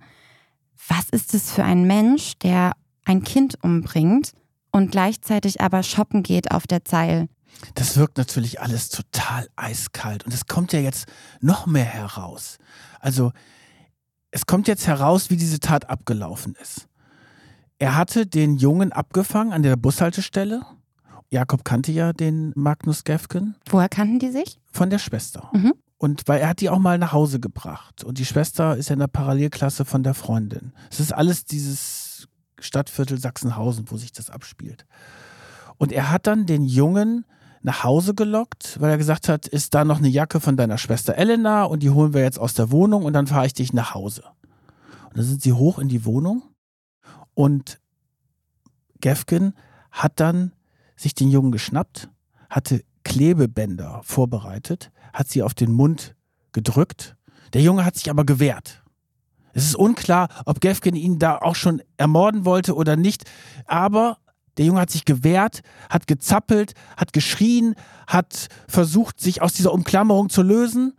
[0.88, 2.74] was ist es für ein Mensch, der
[3.06, 4.32] ein Kind umbringt
[4.72, 7.28] und gleichzeitig aber shoppen geht auf der Zeil?
[7.76, 11.06] Das wirkt natürlich alles total eiskalt und es kommt ja jetzt
[11.40, 12.58] noch mehr heraus.
[13.00, 13.32] Also
[14.32, 16.88] es kommt jetzt heraus, wie diese Tat abgelaufen ist.
[17.78, 20.62] Er hatte den Jungen abgefangen an der Bushaltestelle.
[21.30, 23.56] Jakob kannte ja den Magnus Gefgen.
[23.70, 24.60] Woher kannten die sich?
[24.72, 25.50] Von der Schwester.
[25.54, 25.74] Mhm.
[25.98, 28.04] Und weil er hat die auch mal nach Hause gebracht.
[28.04, 30.74] Und die Schwester ist ja in der Parallelklasse von der Freundin.
[30.92, 32.28] Es ist alles dieses
[32.60, 34.86] Stadtviertel Sachsenhausen, wo sich das abspielt.
[35.78, 37.26] Und er hat dann den Jungen
[37.62, 41.16] nach Hause gelockt, weil er gesagt hat, ist da noch eine Jacke von deiner Schwester
[41.16, 43.96] Elena und die holen wir jetzt aus der Wohnung und dann fahre ich dich nach
[43.96, 44.24] Hause.
[45.10, 46.44] Und dann sind sie hoch in die Wohnung
[47.34, 47.80] und
[49.02, 49.56] Gefgen
[49.92, 50.52] hat dann
[50.96, 52.10] sich den Jungen geschnappt,
[52.50, 56.16] hatte Klebebänder vorbereitet, hat sie auf den Mund
[56.52, 57.16] gedrückt.
[57.54, 58.84] Der Junge hat sich aber gewehrt.
[59.54, 63.24] Es ist unklar, ob Gefgen ihn da auch schon ermorden wollte oder nicht,
[63.66, 64.18] aber
[64.58, 67.76] der Junge hat sich gewehrt, hat gezappelt, hat geschrien,
[68.08, 70.94] hat versucht, sich aus dieser Umklammerung zu lösen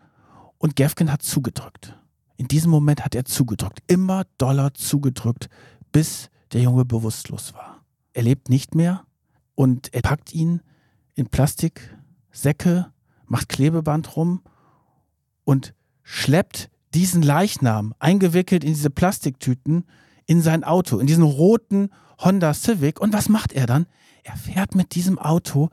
[0.56, 1.98] und Gefgen hat zugedrückt.
[2.38, 5.48] In diesem Moment hat er zugedrückt, immer doller zugedrückt,
[5.92, 7.84] bis der Junge bewusstlos war.
[8.12, 9.04] Er lebt nicht mehr
[9.54, 10.60] und er packt ihn
[11.14, 11.26] in
[12.36, 12.92] Plastiksäcke,
[13.26, 14.42] macht Klebeband rum
[15.44, 19.84] und schleppt diesen Leichnam eingewickelt in diese Plastiktüten
[20.26, 23.00] in sein Auto, in diesen roten Honda Civic.
[23.00, 23.86] Und was macht er dann?
[24.22, 25.70] Er fährt mit diesem Auto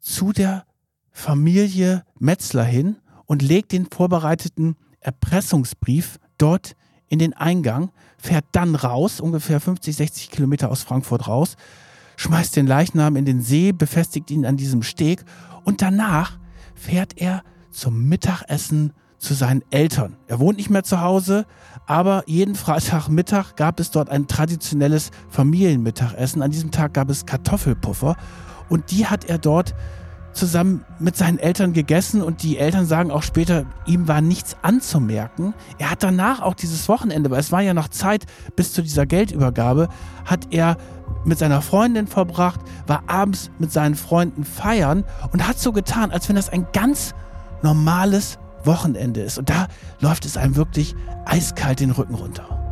[0.00, 0.64] zu der
[1.12, 6.74] Familie Metzler hin und legt den vorbereiteten Erpressungsbrief dort
[7.08, 11.56] in den Eingang, fährt dann raus, ungefähr 50, 60 Kilometer aus Frankfurt raus,
[12.16, 15.24] schmeißt den Leichnam in den See, befestigt ihn an diesem Steg
[15.64, 16.38] und danach
[16.74, 20.16] fährt er zum Mittagessen zu seinen Eltern.
[20.26, 21.46] Er wohnt nicht mehr zu Hause,
[21.86, 26.42] aber jeden Freitagmittag gab es dort ein traditionelles Familienmittagessen.
[26.42, 28.16] An diesem Tag gab es Kartoffelpuffer
[28.68, 29.74] und die hat er dort
[30.32, 35.54] zusammen mit seinen Eltern gegessen und die Eltern sagen auch später, ihm war nichts anzumerken.
[35.78, 39.06] Er hat danach auch dieses Wochenende, weil es war ja noch Zeit bis zu dieser
[39.06, 39.88] Geldübergabe,
[40.26, 40.76] hat er
[41.26, 46.28] mit seiner Freundin verbracht, war abends mit seinen Freunden feiern und hat so getan, als
[46.28, 47.14] wenn das ein ganz
[47.62, 49.38] normales Wochenende ist.
[49.38, 49.68] Und da
[50.00, 52.65] läuft es einem wirklich eiskalt den Rücken runter.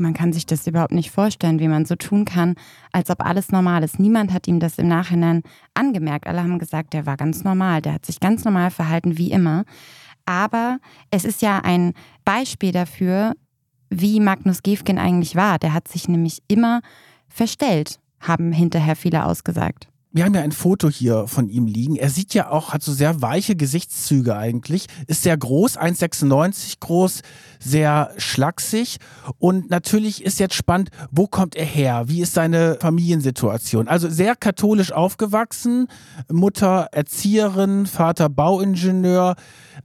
[0.00, 2.54] Man kann sich das überhaupt nicht vorstellen, wie man so tun kann,
[2.92, 4.00] als ob alles normal ist.
[4.00, 5.42] Niemand hat ihm das im Nachhinein
[5.74, 6.26] angemerkt.
[6.26, 9.64] Alle haben gesagt, der war ganz normal, der hat sich ganz normal verhalten wie immer.
[10.24, 10.78] Aber
[11.10, 11.92] es ist ja ein
[12.24, 13.34] Beispiel dafür,
[13.90, 15.58] wie Magnus Gefgen eigentlich war.
[15.58, 16.80] Der hat sich nämlich immer
[17.28, 19.89] verstellt, haben hinterher viele ausgesagt.
[20.12, 21.94] Wir haben ja ein Foto hier von ihm liegen.
[21.94, 27.20] Er sieht ja auch, hat so sehr weiche Gesichtszüge eigentlich, ist sehr groß, 1,96 groß,
[27.60, 28.98] sehr schlaksig.
[29.38, 32.04] Und natürlich ist jetzt spannend, wo kommt er her?
[32.06, 33.86] Wie ist seine Familiensituation?
[33.86, 35.86] Also sehr katholisch aufgewachsen,
[36.28, 39.36] Mutter Erzieherin, Vater Bauingenieur,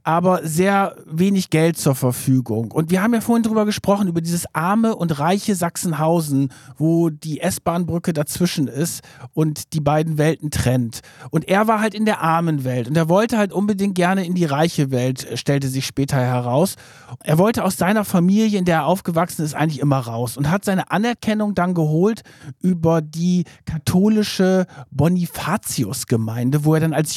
[0.02, 2.70] aber sehr wenig Geld zur Verfügung.
[2.70, 7.40] Und wir haben ja vorhin drüber gesprochen, über dieses arme und reiche Sachsenhausen, wo die
[7.40, 9.02] S-Bahn-Brücke dazwischen ist
[9.34, 11.00] und die beiden Welten trennt.
[11.30, 14.34] Und er war halt in der armen Welt und er wollte halt unbedingt gerne in
[14.34, 16.76] die reiche Welt, stellte sich später heraus.
[17.22, 20.64] Er wollte aus seiner Familie, in der er aufgewachsen ist, eigentlich immer raus und hat
[20.64, 22.22] seine Anerkennung dann geholt
[22.60, 27.16] über die katholische Bonifatius-Gemeinde, wo er dann als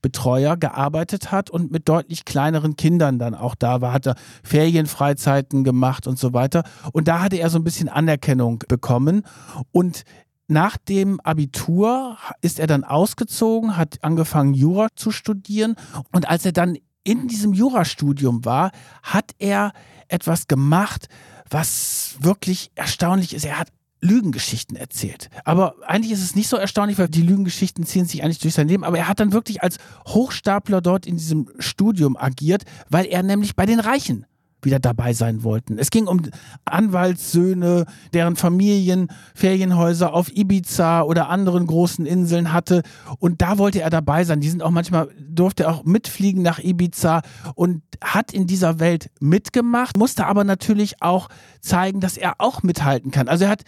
[0.00, 5.64] Jugendbetreuer gearbeitet hat und mit deutlich kleineren Kindern dann auch da war, hat er Ferienfreizeiten
[5.64, 6.64] gemacht und so weiter.
[6.92, 9.24] Und da hatte er so ein bisschen Anerkennung bekommen.
[9.72, 10.04] Und
[10.48, 15.76] nach dem Abitur ist er dann ausgezogen, hat angefangen, Jura zu studieren.
[16.12, 19.72] Und als er dann in diesem Jurastudium war, hat er
[20.08, 21.08] etwas gemacht,
[21.48, 23.44] was wirklich erstaunlich ist.
[23.44, 23.68] Er hat
[24.00, 25.28] Lügengeschichten erzählt.
[25.44, 28.68] Aber eigentlich ist es nicht so erstaunlich, weil die Lügengeschichten ziehen sich eigentlich durch sein
[28.68, 28.84] Leben.
[28.84, 33.56] Aber er hat dann wirklich als Hochstapler dort in diesem Studium agiert, weil er nämlich
[33.56, 34.26] bei den Reichen
[34.62, 35.78] wieder dabei sein wollten.
[35.78, 36.22] Es ging um
[36.64, 42.82] Anwaltssöhne, deren Familien Ferienhäuser auf Ibiza oder anderen großen Inseln hatte.
[43.18, 44.40] Und da wollte er dabei sein.
[44.40, 47.22] Die sind auch manchmal, durfte er auch mitfliegen nach Ibiza
[47.54, 51.28] und hat in dieser Welt mitgemacht, musste aber natürlich auch
[51.60, 53.28] zeigen, dass er auch mithalten kann.
[53.28, 53.64] Also er hat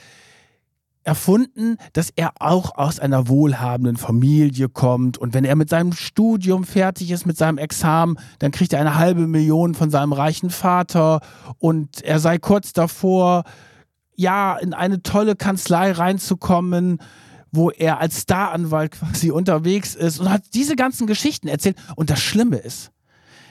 [1.04, 5.18] erfunden, dass er auch aus einer wohlhabenden Familie kommt.
[5.18, 8.96] Und wenn er mit seinem Studium fertig ist, mit seinem Examen, dann kriegt er eine
[8.96, 11.20] halbe Million von seinem reichen Vater.
[11.58, 13.44] Und er sei kurz davor,
[14.14, 16.98] ja, in eine tolle Kanzlei reinzukommen,
[17.50, 21.76] wo er als Staranwalt quasi unterwegs ist und hat diese ganzen Geschichten erzählt.
[21.96, 22.90] Und das Schlimme ist,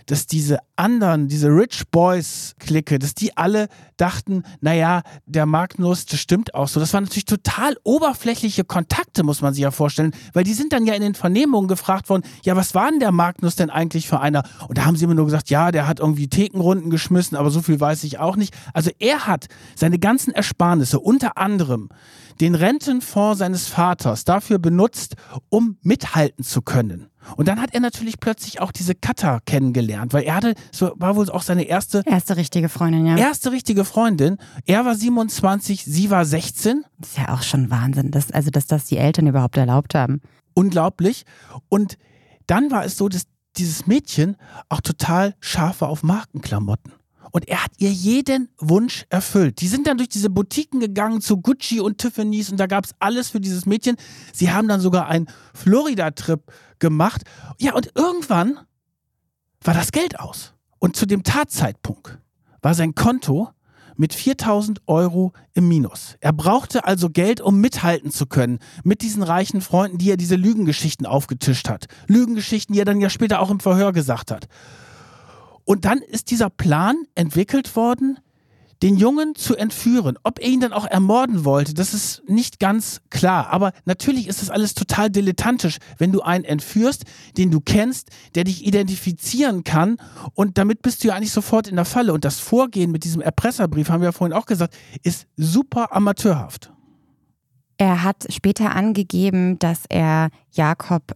[0.06, 6.56] dass diese anderen, diese Rich Boys-Clique, dass die alle dachten, naja, der Magnus, das stimmt
[6.56, 6.80] auch so.
[6.80, 10.86] Das waren natürlich total oberflächliche Kontakte, muss man sich ja vorstellen, weil die sind dann
[10.86, 14.20] ja in den Vernehmungen gefragt worden, ja, was war denn der Magnus denn eigentlich für
[14.20, 14.44] einer?
[14.68, 17.62] Und da haben sie immer nur gesagt, ja, der hat irgendwie Thekenrunden geschmissen, aber so
[17.62, 18.54] viel weiß ich auch nicht.
[18.74, 21.90] Also er hat seine ganzen Ersparnisse, unter anderem
[22.40, 25.16] den Rentenfonds seines Vaters, dafür benutzt,
[25.50, 27.11] um mithalten zu können.
[27.38, 31.16] Und dann hat er natürlich plötzlich auch diese Katha kennengelernt, weil er hatte, so war
[31.16, 32.04] wohl auch seine erste.
[32.06, 33.18] Erste richtige Freundin, ja.
[33.18, 34.38] Erste richtige Freundin.
[34.66, 36.84] Er war 27, sie war 16.
[36.98, 40.22] Das ist ja auch schon Wahnsinn, dass, also dass das die Eltern überhaupt erlaubt haben.
[40.54, 41.24] Unglaublich.
[41.70, 41.98] Und
[42.48, 43.24] dann war es so, dass
[43.58, 44.38] dieses Mädchen
[44.70, 46.94] auch total scharf war auf Markenklamotten.
[47.32, 49.62] Und er hat ihr jeden Wunsch erfüllt.
[49.62, 52.92] Die sind dann durch diese Boutiquen gegangen zu Gucci und Tiffany's und da gab es
[53.00, 53.96] alles für dieses Mädchen.
[54.34, 56.42] Sie haben dann sogar einen Florida-Trip
[56.80, 57.24] gemacht.
[57.60, 58.60] Ja, und irgendwann
[59.64, 60.54] war das Geld aus.
[60.80, 62.18] Und zu dem Tatzeitpunkt
[62.62, 63.50] war sein Konto
[63.96, 66.16] mit 4000 Euro im Minus.
[66.22, 70.36] Er brauchte also Geld, um mithalten zu können mit diesen reichen Freunden, die er diese
[70.36, 71.86] Lügengeschichten aufgetischt hat.
[72.08, 74.48] Lügengeschichten, die er dann ja später auch im Verhör gesagt hat.
[75.66, 78.20] Und dann ist dieser Plan entwickelt worden,
[78.82, 80.18] den Jungen zu entführen.
[80.24, 83.50] Ob er ihn dann auch ermorden wollte, das ist nicht ganz klar.
[83.52, 87.06] Aber natürlich ist das alles total dilettantisch, wenn du einen entführst,
[87.38, 89.98] den du kennst, der dich identifizieren kann.
[90.34, 92.14] Und damit bist du ja eigentlich sofort in der Falle.
[92.14, 96.72] Und das Vorgehen mit diesem Erpresserbrief, haben wir ja vorhin auch gesagt, ist super amateurhaft.
[97.78, 101.16] Er hat später angegeben, dass er Jakob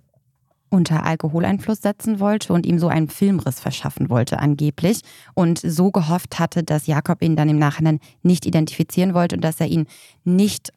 [0.70, 5.02] unter Alkoholeinfluss setzen wollte und ihm so einen Filmriss verschaffen wollte angeblich
[5.34, 9.60] und so gehofft hatte, dass Jakob ihn dann im Nachhinein nicht identifizieren wollte und dass
[9.60, 9.88] er ihn
[10.24, 10.72] nicht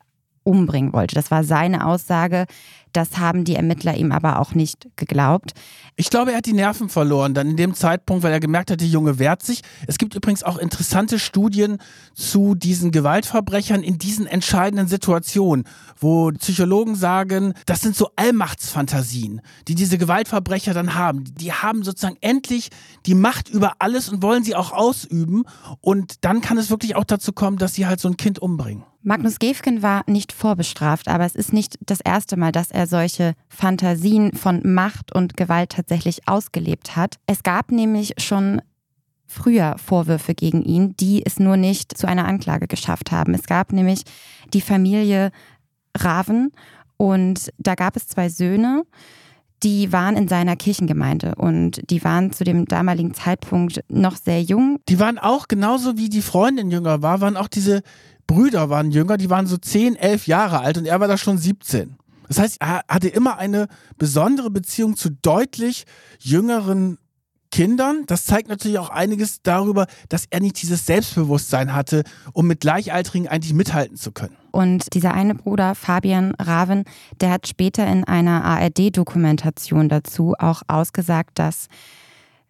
[0.49, 1.15] umbringen wollte.
[1.15, 2.47] Das war seine Aussage.
[2.93, 5.53] Das haben die Ermittler ihm aber auch nicht geglaubt.
[5.97, 8.81] Ich glaube, er hat die Nerven verloren dann in dem Zeitpunkt, weil er gemerkt hat,
[8.81, 9.63] die Junge wehrt sich.
[9.87, 11.79] Es gibt übrigens auch interessante Studien
[12.15, 15.65] zu diesen Gewaltverbrechern in diesen entscheidenden Situationen,
[15.99, 21.25] wo Psychologen sagen, das sind so Allmachtsfantasien, die diese Gewaltverbrecher dann haben.
[21.25, 22.71] Die haben sozusagen endlich
[23.07, 25.45] die Macht über alles und wollen sie auch ausüben.
[25.81, 28.85] Und dann kann es wirklich auch dazu kommen, dass sie halt so ein Kind umbringen.
[29.09, 33.33] Magnus Gefgen war nicht vorbestraft, aber es ist nicht das erste Mal, dass er solche
[33.49, 37.17] Fantasien von Macht und Gewalt tatsächlich ausgelebt hat.
[37.27, 38.61] Es gab nämlich schon
[39.27, 43.33] früher Vorwürfe gegen ihn, die es nur nicht zu einer Anklage geschafft haben.
[43.33, 44.03] Es gab nämlich
[44.53, 45.31] die Familie
[45.97, 46.53] Raven
[46.99, 48.83] und da gab es zwei Söhne,
[49.63, 54.79] die waren in seiner Kirchengemeinde und die waren zu dem damaligen Zeitpunkt noch sehr jung.
[54.89, 57.83] Die waren auch genauso wie die Freundin jünger war, waren auch diese
[58.27, 61.39] Brüder waren jünger, die waren so 10, 11 Jahre alt und er war da schon
[61.39, 61.97] 17.
[62.29, 65.85] Das heißt, er hatte immer eine besondere Beziehung zu deutlich
[66.19, 66.99] jüngeren
[67.51, 68.05] Kindern.
[68.07, 73.29] Das zeigt natürlich auch einiges darüber, dass er nicht dieses Selbstbewusstsein hatte, um mit Gleichaltrigen
[73.29, 74.37] eigentlich mithalten zu können.
[74.51, 76.85] Und dieser eine Bruder, Fabian Raven,
[77.21, 81.69] der hat später in einer ARD-Dokumentation dazu auch ausgesagt, dass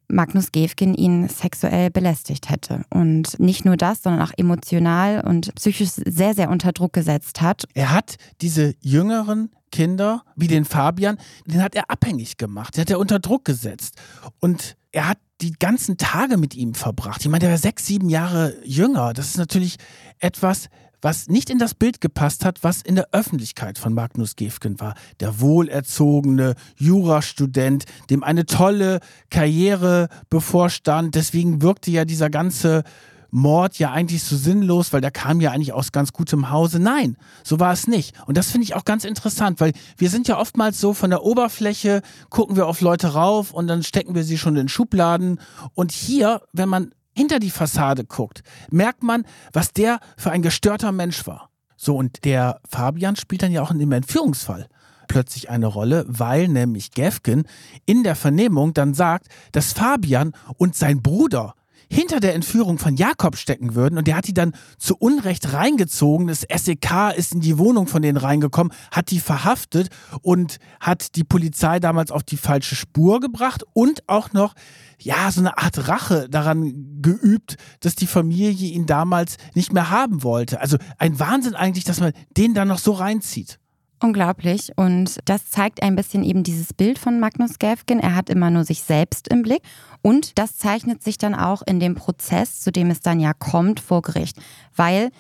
[0.08, 2.84] Magnus Gefgen ihn sexuell belästigt hätte.
[2.88, 7.64] Und nicht nur das, sondern auch emotional und psychisch sehr, sehr unter Druck gesetzt hat.
[7.74, 12.90] Er hat diese jüngeren Kinder, wie den Fabian, den hat er abhängig gemacht, den hat
[12.90, 13.96] er unter Druck gesetzt.
[14.40, 17.20] Und er hat die ganzen Tage mit ihm verbracht.
[17.20, 19.12] Ich meine, der war sechs, sieben Jahre jünger.
[19.12, 19.76] Das ist natürlich
[20.18, 20.68] etwas,
[21.01, 24.95] was nicht in das Bild gepasst hat, was in der Öffentlichkeit von Magnus Gefgen war.
[25.20, 28.99] Der wohlerzogene Jurastudent, dem eine tolle
[29.30, 31.14] Karriere bevorstand.
[31.14, 32.82] Deswegen wirkte ja dieser ganze
[33.31, 36.79] Mord ja eigentlich so sinnlos, weil der kam ja eigentlich aus ganz gutem Hause.
[36.79, 38.14] Nein, so war es nicht.
[38.26, 41.24] Und das finde ich auch ganz interessant, weil wir sind ja oftmals so von der
[41.24, 45.41] Oberfläche, gucken wir auf Leute rauf und dann stecken wir sie schon in Schubladen.
[45.74, 50.93] Und hier, wenn man hinter die Fassade guckt, merkt man, was der für ein gestörter
[50.93, 51.51] Mensch war.
[51.76, 54.68] So, und der Fabian spielt dann ja auch in dem Entführungsfall
[55.09, 57.45] plötzlich eine Rolle, weil nämlich Gefgen
[57.87, 61.55] in der Vernehmung dann sagt, dass Fabian und sein Bruder
[61.91, 66.26] hinter der Entführung von Jakob stecken würden und der hat die dann zu Unrecht reingezogen.
[66.26, 69.89] Das SEK ist in die Wohnung von denen reingekommen, hat die verhaftet
[70.22, 74.55] und hat die Polizei damals auf die falsche Spur gebracht und auch noch
[75.01, 80.22] ja, so eine Art Rache daran geübt, dass die Familie ihn damals nicht mehr haben
[80.22, 80.61] wollte.
[80.61, 83.59] Also ein Wahnsinn eigentlich, dass man den dann noch so reinzieht.
[84.01, 84.72] Unglaublich.
[84.76, 87.99] Und das zeigt ein bisschen eben dieses Bild von Magnus Gefgen.
[87.99, 89.62] Er hat immer nur sich selbst im Blick.
[90.03, 93.80] Und das zeichnet sich dann auch in dem Prozess, zu dem es dann ja kommt,
[93.80, 94.36] vor Gericht.
[94.76, 95.11] Weil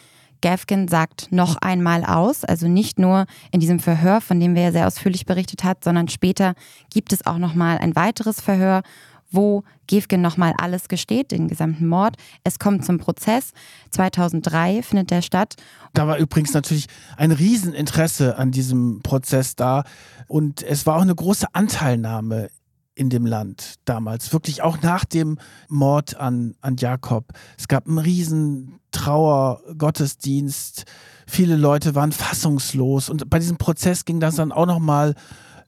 [0.40, 4.72] Gefgen sagt noch einmal aus, also nicht nur in diesem Verhör, von dem wir ja
[4.72, 6.54] sehr ausführlich berichtet hat, sondern später
[6.90, 8.82] gibt es auch noch mal ein weiteres Verhör
[9.30, 12.16] wo Gefgen nochmal alles gesteht, den gesamten Mord.
[12.44, 13.52] Es kommt zum Prozess.
[13.90, 15.56] 2003 findet der statt.
[15.94, 19.84] Da war übrigens natürlich ein Rieseninteresse an diesem Prozess da.
[20.26, 22.50] Und es war auch eine große Anteilnahme
[22.94, 24.32] in dem Land damals.
[24.32, 27.32] Wirklich auch nach dem Mord an, an Jakob.
[27.56, 30.84] Es gab einen riesen Trauergottesdienst.
[31.26, 33.08] Viele Leute waren fassungslos.
[33.08, 35.14] Und bei diesem Prozess ging das dann auch nochmal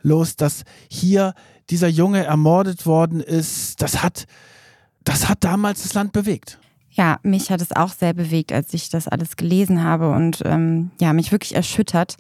[0.03, 1.35] los, dass hier
[1.71, 4.27] dieser Junge ermordet worden ist, das hat,
[5.05, 6.59] das hat damals das Land bewegt.
[6.91, 10.91] Ja, mich hat es auch sehr bewegt, als ich das alles gelesen habe und ähm,
[11.01, 12.17] ja, mich wirklich erschüttert.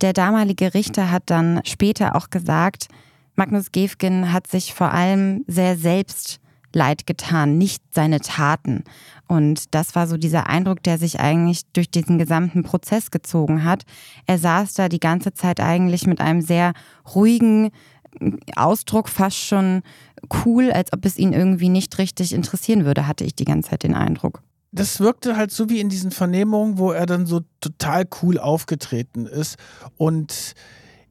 [0.00, 2.86] Der damalige Richter hat dann später auch gesagt,
[3.34, 6.38] Magnus Gefgen hat sich vor allem sehr selbst
[6.74, 8.84] leid getan, nicht seine Taten.
[9.28, 13.84] Und das war so dieser Eindruck, der sich eigentlich durch diesen gesamten Prozess gezogen hat.
[14.26, 16.72] Er saß da die ganze Zeit eigentlich mit einem sehr
[17.14, 17.70] ruhigen,
[18.56, 19.82] Ausdruck fast schon
[20.44, 23.82] cool, als ob es ihn irgendwie nicht richtig interessieren würde, hatte ich die ganze Zeit
[23.82, 24.42] den Eindruck.
[24.70, 29.26] Das wirkte halt so wie in diesen Vernehmungen, wo er dann so total cool aufgetreten
[29.26, 29.56] ist.
[29.96, 30.54] Und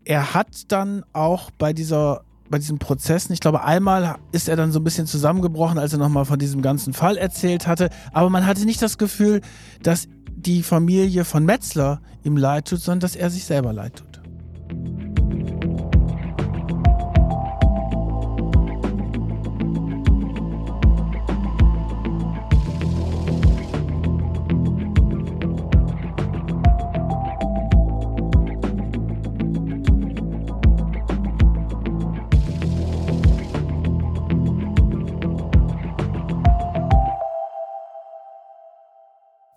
[0.04, 3.32] er hat dann auch bei dieser bei diesen Prozessen.
[3.32, 6.62] Ich glaube, einmal ist er dann so ein bisschen zusammengebrochen, als er nochmal von diesem
[6.62, 7.90] ganzen Fall erzählt hatte.
[8.12, 9.40] Aber man hatte nicht das Gefühl,
[9.82, 14.22] dass die Familie von Metzler ihm leid tut, sondern dass er sich selber leid tut.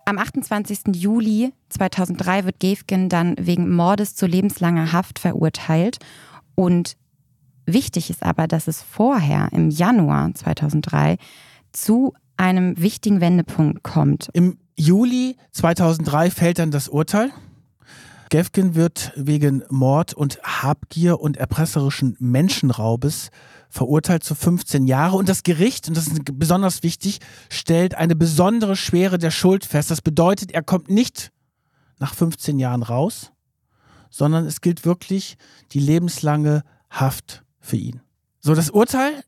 [0.07, 0.95] Am 28.
[0.95, 5.97] Juli 2003 wird Gefgen dann wegen Mordes zu lebenslanger Haft verurteilt.
[6.53, 6.95] Und
[7.65, 11.17] wichtig ist aber, dass es vorher, im Januar 2003,
[11.71, 14.29] zu einem wichtigen Wendepunkt kommt.
[14.33, 17.31] Im Juli 2003 fällt dann das Urteil.
[18.29, 23.31] Gefgen wird wegen Mord und Habgier und erpresserischen Menschenraubes
[23.69, 28.75] verurteilt zu 15 Jahre und das Gericht, und das ist besonders wichtig, stellt eine besondere
[28.75, 29.91] Schwere der Schuld fest.
[29.91, 31.31] Das bedeutet, er kommt nicht
[31.99, 33.31] nach 15 Jahren raus,
[34.09, 35.37] sondern es gilt wirklich
[35.71, 38.01] die lebenslange Haft für ihn.
[38.39, 39.23] So, das Urteil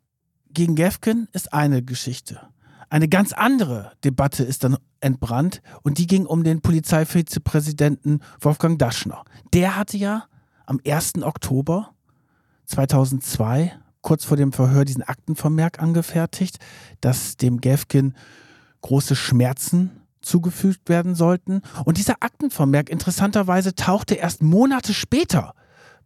[0.49, 2.41] gegen Gefgen ist eine Geschichte.
[2.89, 9.23] Eine ganz andere Debatte ist dann entbrannt und die ging um den Polizeivizepräsidenten Wolfgang Daschner.
[9.53, 10.25] Der hatte ja
[10.65, 11.21] am 1.
[11.21, 11.93] Oktober
[12.65, 16.57] 2002 kurz vor dem Verhör diesen Aktenvermerk angefertigt,
[17.01, 18.13] dass dem Gefkin
[18.81, 19.91] große Schmerzen
[20.21, 21.61] zugefügt werden sollten.
[21.85, 25.53] Und dieser Aktenvermerk interessanterweise tauchte erst Monate später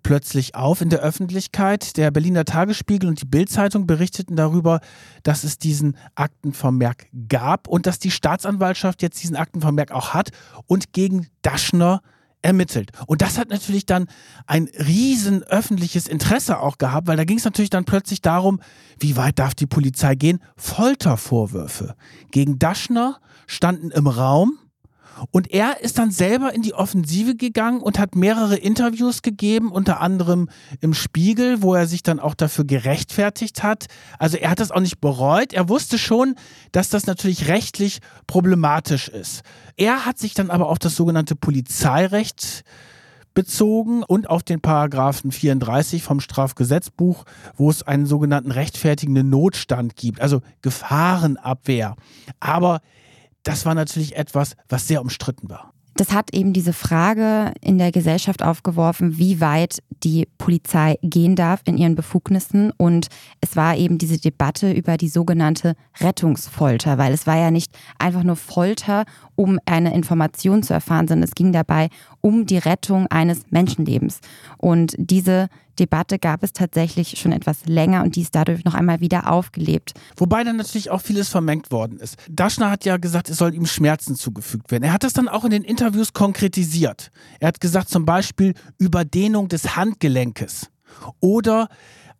[0.04, 1.98] plötzlich auf in der Öffentlichkeit.
[1.98, 4.80] Der Berliner Tagesspiegel und die Bildzeitung berichteten darüber,
[5.24, 10.32] dass es diesen Aktenvermerk gab und dass die Staatsanwaltschaft jetzt diesen Aktenvermerk auch hat
[10.66, 12.02] und gegen Daschner
[12.42, 12.92] ermittelt.
[13.08, 14.08] Und das hat natürlich dann
[14.48, 18.62] ein riesen öffentliches Interesse auch gehabt, weil da ging es natürlich dann plötzlich darum,
[19.00, 20.40] wie weit darf die Polizei gehen?
[20.58, 21.96] Foltervorwürfe
[22.32, 24.58] gegen Daschner standen im Raum
[25.32, 30.02] und er ist dann selber in die Offensive gegangen und hat mehrere Interviews gegeben, unter
[30.02, 30.50] anderem
[30.80, 33.86] im Spiegel, wo er sich dann auch dafür gerechtfertigt hat.
[34.18, 35.54] Also er hat das auch nicht bereut.
[35.54, 36.36] Er wusste schon,
[36.72, 39.42] dass das natürlich rechtlich problematisch ist.
[39.78, 42.64] Er hat sich dann aber auf das sogenannte Polizeirecht
[43.34, 47.24] bezogen und auf den Paragraphen 34 vom Strafgesetzbuch,
[47.56, 51.96] wo es einen sogenannten rechtfertigenden Notstand gibt, also Gefahrenabwehr.
[52.40, 52.82] Aber
[53.44, 55.74] das war natürlich etwas, was sehr umstritten war.
[55.96, 61.62] Das hat eben diese Frage in der Gesellschaft aufgeworfen, wie weit die Polizei gehen darf
[61.66, 62.72] in ihren Befugnissen.
[62.78, 63.08] Und
[63.42, 68.24] es war eben diese Debatte über die sogenannte Rettungsfolter, weil es war ja nicht einfach
[68.24, 69.04] nur Folter,
[69.36, 71.90] um eine Information zu erfahren, sondern es ging dabei
[72.22, 74.20] um die Rettung eines Menschenlebens.
[74.58, 75.50] Und diese
[75.80, 79.94] Debatte gab es tatsächlich schon etwas länger und die ist dadurch noch einmal wieder aufgelebt.
[80.18, 82.18] Wobei dann natürlich auch vieles vermengt worden ist.
[82.30, 84.84] Daschner hat ja gesagt, es soll ihm Schmerzen zugefügt werden.
[84.84, 87.12] Er hat das dann auch in den Interviews konkretisiert.
[87.40, 90.70] Er hat gesagt zum Beispiel Überdehnung des Handgelenkes
[91.20, 91.70] oder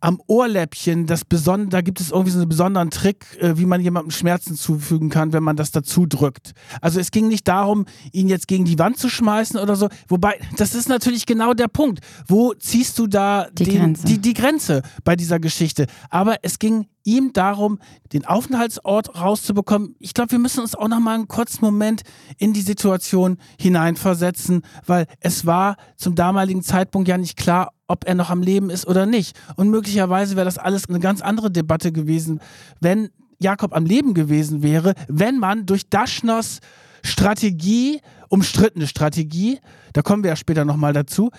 [0.02, 3.80] am Ohrläppchen, das beson da gibt es irgendwie so einen besonderen Trick, äh, wie man
[3.80, 6.52] jemandem Schmerzen zufügen kann, wenn man das dazu drückt.
[6.80, 9.88] Also es ging nicht darum, ihn jetzt gegen die Wand zu schmeißen oder so.
[10.08, 12.00] Wobei, das ist natürlich genau der Punkt.
[12.26, 14.06] Wo ziehst du da die, den, Grenze.
[14.06, 15.86] Die, die Grenze bei dieser Geschichte?
[16.10, 17.78] Aber es ging ihm darum,
[18.12, 19.96] den Aufenthaltsort rauszubekommen.
[19.98, 22.02] Ich glaube, wir müssen uns auch noch mal einen kurzen Moment
[22.38, 28.14] in die Situation hineinversetzen, weil es war zum damaligen Zeitpunkt ja nicht klar, ob er
[28.14, 29.38] noch am Leben ist oder nicht.
[29.56, 32.40] Und möglicherweise wäre das alles eine ganz andere Debatte gewesen,
[32.80, 36.60] wenn Jakob am Leben gewesen wäre, wenn man durch Daschners
[37.04, 39.58] Strategie, umstrittene Strategie,
[39.92, 41.30] da kommen wir ja später nochmal dazu,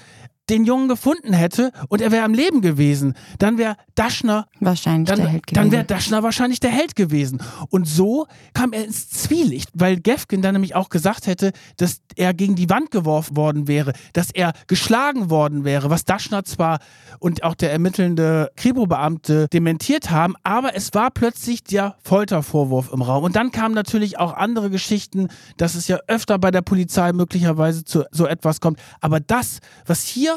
[0.50, 5.20] den Jungen gefunden hätte und er wäre am Leben gewesen, dann wäre Daschner wahrscheinlich dann,
[5.20, 5.64] der Held gewesen.
[5.64, 7.42] Dann wäre Daschner wahrscheinlich der Held gewesen.
[7.70, 12.34] Und so kam er ins Zwielicht, weil Gefgen dann nämlich auch gesagt hätte, dass er
[12.34, 16.80] gegen die Wand geworfen worden wäre, dass er geschlagen worden wäre, was Daschner zwar
[17.20, 23.24] und auch der ermittelnde Kripo-Beamte dementiert haben, aber es war plötzlich der Foltervorwurf im Raum.
[23.24, 27.86] Und dann kamen natürlich auch andere Geschichten, dass es ja öfter bei der Polizei möglicherweise
[27.86, 28.80] zu so etwas kommt.
[29.00, 30.33] Aber das, was hier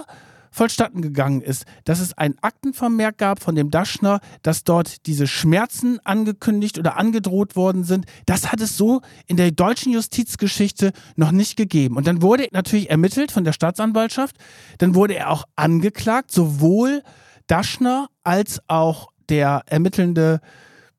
[0.56, 6.00] vollstatten gegangen ist, dass es ein Aktenvermerk gab von dem Daschner, dass dort diese Schmerzen
[6.04, 8.06] angekündigt oder angedroht worden sind.
[8.24, 11.96] Das hat es so in der deutschen Justizgeschichte noch nicht gegeben.
[11.96, 14.36] Und dann wurde natürlich ermittelt von der Staatsanwaltschaft.
[14.78, 17.02] Dann wurde er auch angeklagt, sowohl
[17.46, 20.40] Daschner als auch der ermittelnde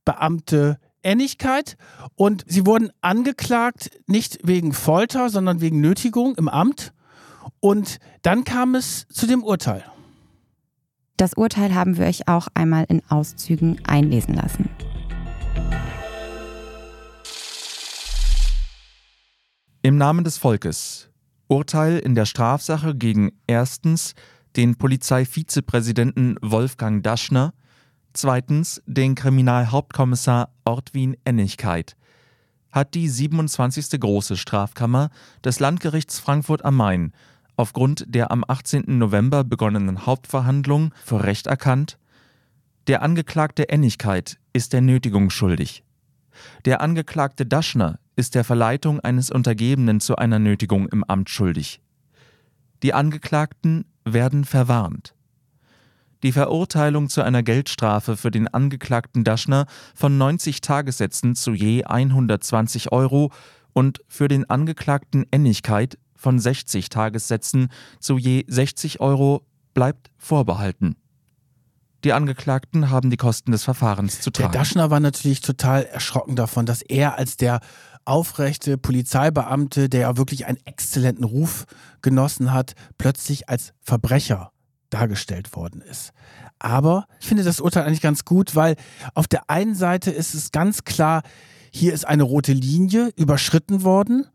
[0.05, 1.77] Beamte Ähnlichkeit
[2.15, 6.93] und sie wurden angeklagt nicht wegen Folter, sondern wegen Nötigung im Amt
[7.67, 9.83] und dann kam es zu dem Urteil.
[11.17, 14.69] Das Urteil haben wir euch auch einmal in Auszügen einlesen lassen.
[19.81, 21.09] Im Namen des Volkes.
[21.49, 24.13] Urteil in der Strafsache gegen erstens
[24.55, 27.53] den Polizeivizepräsidenten Wolfgang Daschner,
[28.13, 31.97] zweitens den Kriminalhauptkommissar Ortwin Ennigkeit,
[32.71, 33.99] hat die 27.
[33.99, 35.09] Große Strafkammer
[35.43, 37.11] des Landgerichts Frankfurt am Main
[37.57, 38.83] aufgrund der am 18.
[38.97, 41.97] November begonnenen Hauptverhandlung für Recht erkannt,
[42.87, 45.83] der Angeklagte Ennigkeit ist der Nötigung schuldig.
[46.63, 51.81] Der Angeklagte Daschner ist der Verleitung eines Untergebenen zu einer Nötigung im Amt schuldig.
[52.83, 55.15] Die Angeklagten werden verwarnt.
[56.23, 62.91] Die Verurteilung zu einer Geldstrafe für den Angeklagten Daschner von 90 Tagessätzen zu je 120
[62.91, 63.31] Euro
[63.73, 70.95] und für den Angeklagten Ennigkeit von 60 Tagessätzen zu je 60 Euro bleibt vorbehalten.
[72.03, 74.51] Die Angeklagten haben die Kosten des Verfahrens zu tragen.
[74.51, 77.59] Der Daschner war natürlich total erschrocken davon, dass er als der
[78.05, 81.65] aufrechte Polizeibeamte, der ja wirklich einen exzellenten Ruf
[82.01, 84.51] genossen hat, plötzlich als Verbrecher
[84.89, 86.11] dargestellt worden ist.
[86.59, 88.75] Aber ich finde das Urteil eigentlich ganz gut, weil
[89.13, 91.23] auf der einen Seite ist es ganz klar,
[91.71, 94.25] hier ist eine rote Linie überschritten worden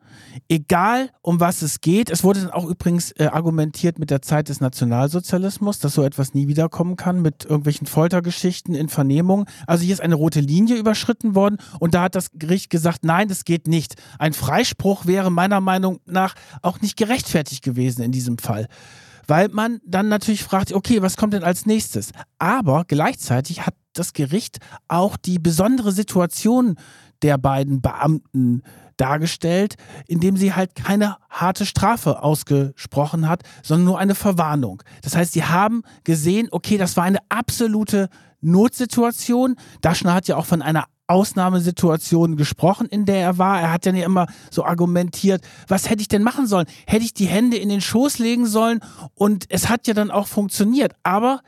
[0.49, 2.11] egal um was es geht.
[2.11, 6.35] Es wurde dann auch übrigens äh, argumentiert mit der Zeit des Nationalsozialismus, dass so etwas
[6.35, 9.47] nie wiederkommen kann mit irgendwelchen Foltergeschichten in Vernehmung.
[9.67, 13.29] Also hier ist eine rote Linie überschritten worden und da hat das Gericht gesagt, nein,
[13.29, 13.95] das geht nicht.
[14.19, 18.69] Ein Freispruch wäre meiner Meinung nach auch nicht gerechtfertigt gewesen in diesem Fall
[19.27, 22.11] weil man dann natürlich fragt, okay, was kommt denn als nächstes?
[22.39, 24.59] Aber gleichzeitig hat das Gericht
[24.89, 26.77] auch die besondere Situation
[27.23, 28.63] der beiden Beamten
[28.97, 29.77] dargestellt,
[30.07, 34.83] indem sie halt keine harte Strafe ausgesprochen hat, sondern nur eine Verwarnung.
[35.03, 38.09] Das heißt, sie haben gesehen, okay, das war eine absolute
[38.41, 39.57] Notsituation.
[39.81, 43.61] Daschner hat ja auch von einer Ausnahmesituation gesprochen, in der er war.
[43.61, 46.67] Er hat ja immer so argumentiert, was hätte ich denn machen sollen?
[46.87, 48.81] Hätte ich die Hände in den Schoß legen sollen?
[49.15, 50.95] Und es hat ja dann auch funktioniert.
[51.03, 51.41] Aber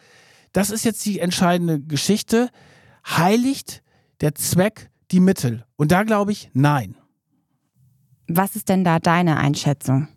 [0.53, 2.51] das ist jetzt die entscheidende Geschichte.
[3.07, 3.83] Heiligt
[4.21, 5.65] der Zweck die Mittel?
[5.77, 6.97] Und da glaube ich, nein.
[8.27, 10.09] Was ist denn da deine Einschätzung?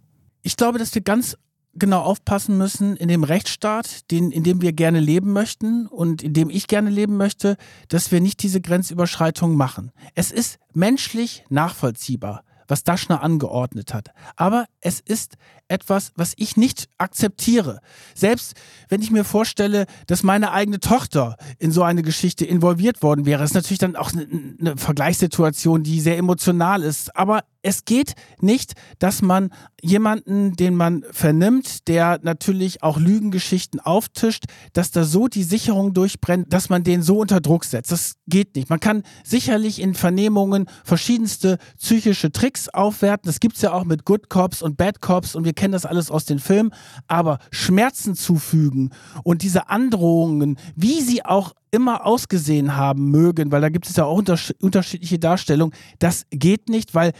[0.41, 1.37] Ich glaube, dass wir ganz
[1.73, 6.33] genau aufpassen müssen in dem Rechtsstaat, den, in dem wir gerne leben möchten und in
[6.33, 7.57] dem ich gerne leben möchte,
[7.89, 9.91] dass wir nicht diese Grenzüberschreitung machen.
[10.15, 14.11] Es ist menschlich nachvollziehbar, was Daschner angeordnet hat.
[14.35, 15.35] Aber es ist
[15.67, 17.79] etwas, was ich nicht akzeptiere.
[18.15, 18.53] Selbst
[18.89, 23.43] wenn ich mir vorstelle, dass meine eigene Tochter in so eine Geschichte involviert worden wäre,
[23.43, 24.27] ist natürlich dann auch eine,
[24.59, 27.15] eine Vergleichssituation, die sehr emotional ist.
[27.15, 29.49] Aber es geht nicht, dass man
[29.81, 36.53] jemanden, den man vernimmt, der natürlich auch Lügengeschichten auftischt, dass da so die Sicherung durchbrennt,
[36.53, 37.91] dass man den so unter Druck setzt.
[37.91, 38.69] Das geht nicht.
[38.69, 43.27] Man kann sicherlich in Vernehmungen verschiedenste psychische Tricks aufwerten.
[43.27, 45.85] Das gibt es ja auch mit Good Cops und Bad Cops und wir kennen das
[45.85, 46.71] alles aus den Filmen.
[47.07, 48.91] Aber Schmerzen zufügen
[49.23, 54.05] und diese Androhungen, wie sie auch immer ausgesehen haben mögen, weil da gibt es ja
[54.05, 57.11] auch unterschiedliche Darstellungen, das geht nicht, weil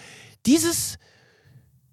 [0.45, 0.97] dieses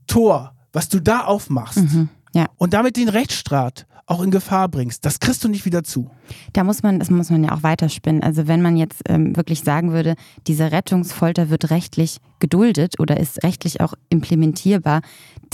[0.06, 2.46] Tor, was du da aufmachst mhm, ja.
[2.56, 6.10] und damit den Rechtsstaat auch in Gefahr bringst, das kriegst du nicht wieder zu.
[6.52, 8.22] Da muss man, das muss man ja auch weiterspinnen.
[8.22, 10.14] Also wenn man jetzt ähm, wirklich sagen würde,
[10.46, 15.00] diese Rettungsfolter wird rechtlich geduldet oder ist rechtlich auch implementierbar,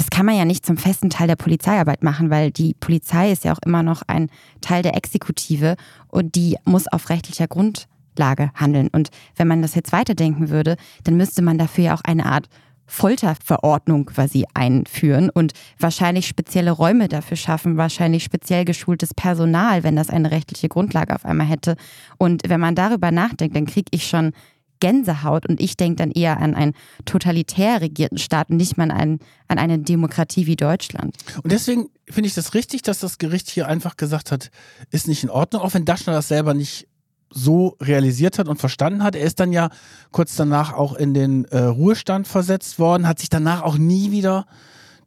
[0.01, 3.45] das kann man ja nicht zum festen Teil der Polizeiarbeit machen, weil die Polizei ist
[3.45, 4.31] ja auch immer noch ein
[4.63, 5.77] Teil der Exekutive
[6.09, 8.89] und die muss auf rechtlicher Grundlage handeln.
[8.91, 12.49] Und wenn man das jetzt weiterdenken würde, dann müsste man dafür ja auch eine Art
[12.87, 20.09] Folterverordnung quasi einführen und wahrscheinlich spezielle Räume dafür schaffen, wahrscheinlich speziell geschultes Personal, wenn das
[20.09, 21.77] eine rechtliche Grundlage auf einmal hätte.
[22.17, 24.33] Und wenn man darüber nachdenkt, dann kriege ich schon
[24.81, 26.75] Gänsehaut und ich denke dann eher an einen
[27.05, 29.19] totalitär regierten Staat und nicht mal an,
[29.49, 31.17] an eine Demokratie wie Deutschland.
[31.43, 34.51] Und deswegen finde ich das richtig, dass das Gericht hier einfach gesagt hat,
[34.91, 36.89] ist nicht in Ordnung, auch wenn Daschner das selber nicht
[37.33, 39.15] so realisiert hat und verstanden hat.
[39.15, 39.71] Er ist dann ja
[40.11, 44.47] kurz danach auch in den äh, Ruhestand versetzt worden, hat sich danach auch nie wieder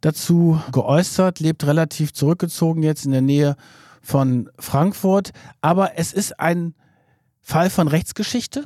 [0.01, 3.55] dazu geäußert, lebt relativ zurückgezogen jetzt in der Nähe
[4.01, 5.31] von Frankfurt.
[5.61, 6.73] Aber es ist ein
[7.41, 8.63] Fall von Rechtsgeschichte.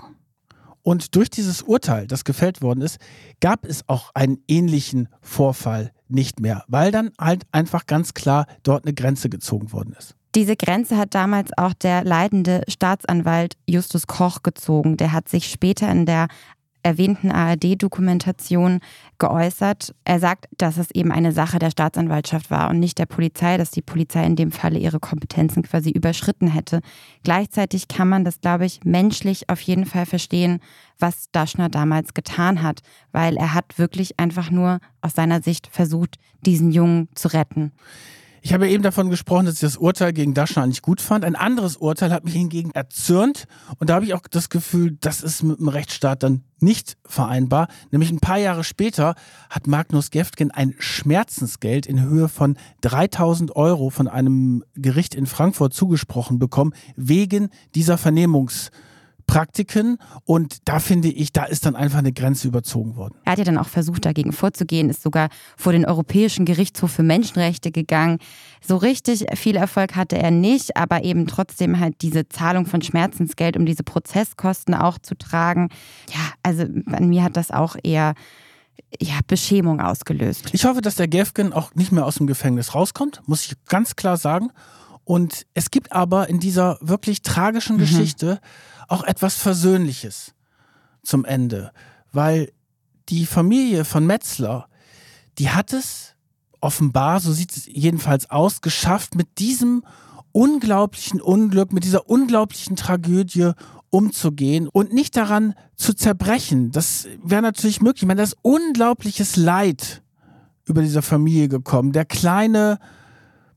[0.87, 2.97] Und durch dieses Urteil, das gefällt worden ist,
[3.41, 8.85] gab es auch einen ähnlichen Vorfall nicht mehr, weil dann halt einfach ganz klar dort
[8.85, 10.15] eine Grenze gezogen worden ist.
[10.33, 14.95] Diese Grenze hat damals auch der leitende Staatsanwalt Justus Koch gezogen.
[14.95, 16.27] Der hat sich später in der
[16.87, 18.79] erwähnten ARD-Dokumentation
[19.19, 19.93] geäußert.
[20.05, 23.71] Er sagt, dass es eben eine Sache der Staatsanwaltschaft war und nicht der Polizei, dass
[23.71, 26.79] die Polizei in dem Falle ihre Kompetenzen quasi überschritten hätte.
[27.23, 30.61] Gleichzeitig kann man das, glaube ich, menschlich auf jeden Fall verstehen,
[30.97, 32.79] was Daschner damals getan hat,
[33.11, 37.73] weil er hat wirklich einfach nur aus seiner Sicht versucht, diesen Jungen zu retten.
[38.47, 41.25] Ich habe eben davon gesprochen, dass ich das Urteil gegen Daschner nicht gut fand.
[41.25, 43.43] Ein anderes Urteil hat mich hingegen erzürnt.
[43.77, 47.67] Und da habe ich auch das Gefühl, das ist mit dem Rechtsstaat dann nicht vereinbar.
[47.91, 49.15] Nämlich ein paar Jahre später
[49.49, 55.73] hat Magnus Geftgen ein Schmerzensgeld in Höhe von 3000 Euro von einem Gericht in Frankfurt
[55.73, 58.71] zugesprochen bekommen, wegen dieser Vernehmungs-
[59.27, 63.15] Praktiken und da finde ich, da ist dann einfach eine Grenze überzogen worden.
[63.25, 67.03] Er hat ja dann auch versucht, dagegen vorzugehen, ist sogar vor den Europäischen Gerichtshof für
[67.03, 68.19] Menschenrechte gegangen.
[68.65, 73.57] So richtig viel Erfolg hatte er nicht, aber eben trotzdem halt diese Zahlung von Schmerzensgeld,
[73.57, 75.69] um diese Prozesskosten auch zu tragen.
[76.09, 78.13] Ja, also an mir hat das auch eher
[78.99, 80.49] ja, Beschämung ausgelöst.
[80.53, 83.95] Ich hoffe, dass der Gefgen auch nicht mehr aus dem Gefängnis rauskommt, muss ich ganz
[83.95, 84.51] klar sagen.
[85.03, 87.81] Und es gibt aber in dieser wirklich tragischen mhm.
[88.87, 90.33] Auch etwas Versöhnliches
[91.03, 91.71] zum Ende,
[92.11, 92.51] weil
[93.09, 94.67] die Familie von Metzler,
[95.37, 96.15] die hat es
[96.59, 99.83] offenbar, so sieht es jedenfalls aus, geschafft, mit diesem
[100.31, 103.51] unglaublichen Unglück, mit dieser unglaublichen Tragödie
[103.89, 106.71] umzugehen und nicht daran zu zerbrechen.
[106.71, 108.03] Das wäre natürlich möglich.
[108.03, 110.01] Ich meine, da ist unglaubliches Leid
[110.65, 111.93] über dieser Familie gekommen.
[111.93, 112.79] Der kleine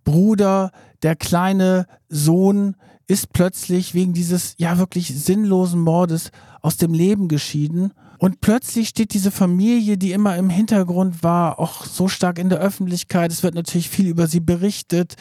[0.05, 0.71] Bruder,
[1.03, 2.77] der kleine Sohn,
[3.11, 6.31] ist plötzlich wegen dieses ja wirklich sinnlosen Mordes
[6.63, 7.93] aus dem Leben geschieden.
[8.19, 12.61] Und plötzlich steht diese Familie, die immer im Hintergrund war, auch so stark in der
[12.61, 13.33] Öffentlichkeit.
[13.33, 15.17] Es wird natürlich viel über sie berichtet.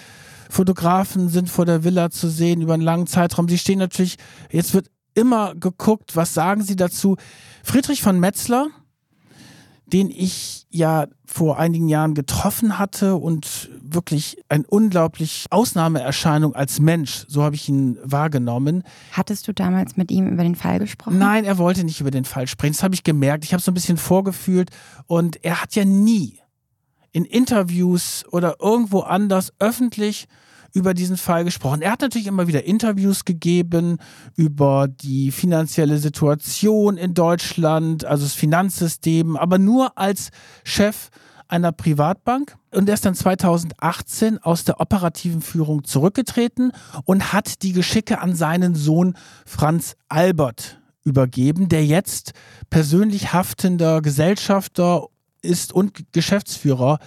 [0.52, 3.50] Fotografen sind vor der Villa zu sehen über einen langen Zeitraum.
[3.50, 4.18] Sie stehen natürlich,
[4.52, 7.18] jetzt wird immer geguckt, was sagen sie dazu.
[7.64, 8.68] Friedrich von Metzler,
[9.88, 17.26] den ich ja vor einigen Jahren getroffen hatte und wirklich eine unglaublich Ausnahmeerscheinung als Mensch,
[17.28, 18.84] so habe ich ihn wahrgenommen.
[19.12, 21.18] Hattest du damals mit ihm über den Fall gesprochen?
[21.18, 22.74] Nein, er wollte nicht über den Fall sprechen.
[22.74, 23.44] Das habe ich gemerkt.
[23.44, 24.70] Ich habe so ein bisschen vorgefühlt
[25.08, 26.40] und er hat ja nie
[27.12, 30.28] in Interviews oder irgendwo anders öffentlich
[30.74, 31.82] über diesen Fall gesprochen.
[31.82, 33.98] Er hat natürlich immer wieder Interviews gegeben
[34.36, 40.30] über die finanzielle Situation in Deutschland, also das Finanzsystem, aber nur als
[40.64, 41.10] Chef
[41.50, 42.56] einer Privatbank.
[42.72, 46.72] Und er ist dann 2018 aus der operativen Führung zurückgetreten
[47.04, 52.34] und hat die Geschicke an seinen Sohn Franz Albert übergeben, der jetzt
[52.70, 55.08] persönlich haftender Gesellschafter
[55.42, 57.00] ist und Geschäftsführer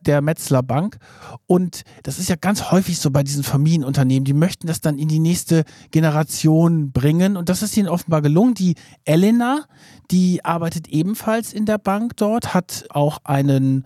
[0.00, 0.98] der Metzler Bank.
[1.46, 4.24] Und das ist ja ganz häufig so bei diesen Familienunternehmen.
[4.24, 7.36] Die möchten das dann in die nächste Generation bringen.
[7.36, 8.54] Und das ist ihnen offenbar gelungen.
[8.54, 8.74] Die
[9.04, 9.64] Elena,
[10.10, 13.84] die arbeitet ebenfalls in der Bank dort, hat auch einen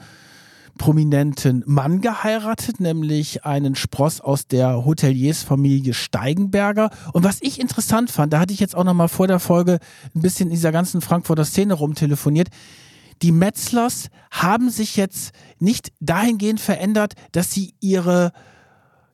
[0.78, 6.90] prominenten Mann geheiratet, nämlich einen Spross aus der Hoteliersfamilie Steigenberger.
[7.12, 9.78] Und was ich interessant fand, da hatte ich jetzt auch noch mal vor der Folge
[10.14, 12.48] ein bisschen in dieser ganzen Frankfurter Szene rumtelefoniert
[13.22, 18.32] die Metzlers haben sich jetzt nicht dahingehend verändert, dass sie ihre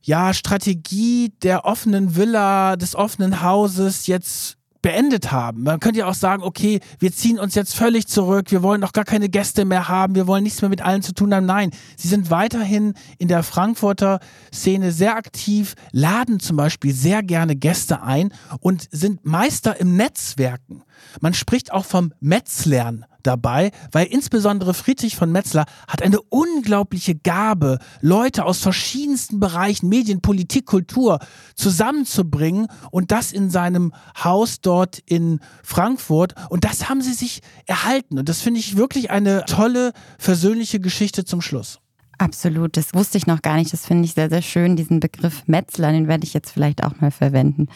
[0.03, 5.63] ja, Strategie der offenen Villa, des offenen Hauses jetzt beendet haben.
[5.65, 8.93] Man könnte ja auch sagen, okay, wir ziehen uns jetzt völlig zurück, wir wollen auch
[8.93, 11.47] gar keine Gäste mehr haben, wir wollen nichts mehr mit allen zu tun haben.
[11.47, 14.21] Nein, sie sind weiterhin in der Frankfurter
[14.53, 20.83] Szene sehr aktiv, laden zum Beispiel sehr gerne Gäste ein und sind Meister im Netzwerken.
[21.21, 27.79] Man spricht auch vom Metzlern dabei, weil insbesondere Friedrich von Metzler hat eine unglaubliche Gabe,
[28.01, 31.19] Leute aus verschiedensten Bereichen, Medien, Politik, Kultur
[31.55, 33.93] zusammenzubringen und das in seinem
[34.23, 36.35] Haus dort in Frankfurt.
[36.49, 38.19] Und das haben sie sich erhalten.
[38.19, 41.79] Und das finde ich wirklich eine tolle, versöhnliche Geschichte zum Schluss.
[42.19, 43.73] Absolut, das wusste ich noch gar nicht.
[43.73, 47.01] Das finde ich sehr, sehr schön, diesen Begriff Metzler, den werde ich jetzt vielleicht auch
[47.01, 47.69] mal verwenden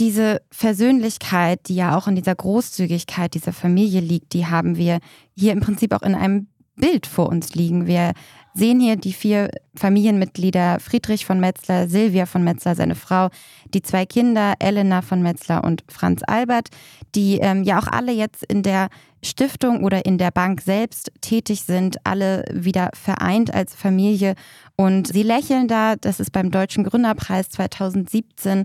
[0.00, 4.98] diese Versöhnlichkeit, die ja auch in dieser Großzügigkeit dieser Familie liegt, die haben wir
[5.36, 7.86] hier im Prinzip auch in einem Bild vor uns liegen.
[7.86, 8.12] Wir
[8.54, 13.28] sehen hier die vier Familienmitglieder Friedrich von Metzler, Silvia von Metzler, seine Frau,
[13.72, 16.68] die zwei Kinder, Elena von Metzler und Franz Albert,
[17.14, 18.88] die ähm, ja auch alle jetzt in der
[19.22, 24.34] Stiftung oder in der Bank selbst tätig sind, alle wieder vereint als Familie.
[24.76, 28.64] Und sie lächeln da, das ist beim Deutschen Gründerpreis 2017.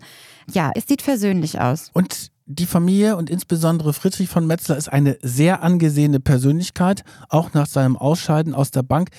[0.51, 1.89] Ja, es sieht versöhnlich aus.
[1.93, 7.65] Und die Familie und insbesondere Friedrich von Metzler ist eine sehr angesehene Persönlichkeit, auch nach
[7.65, 9.09] seinem Ausscheiden aus der Bank.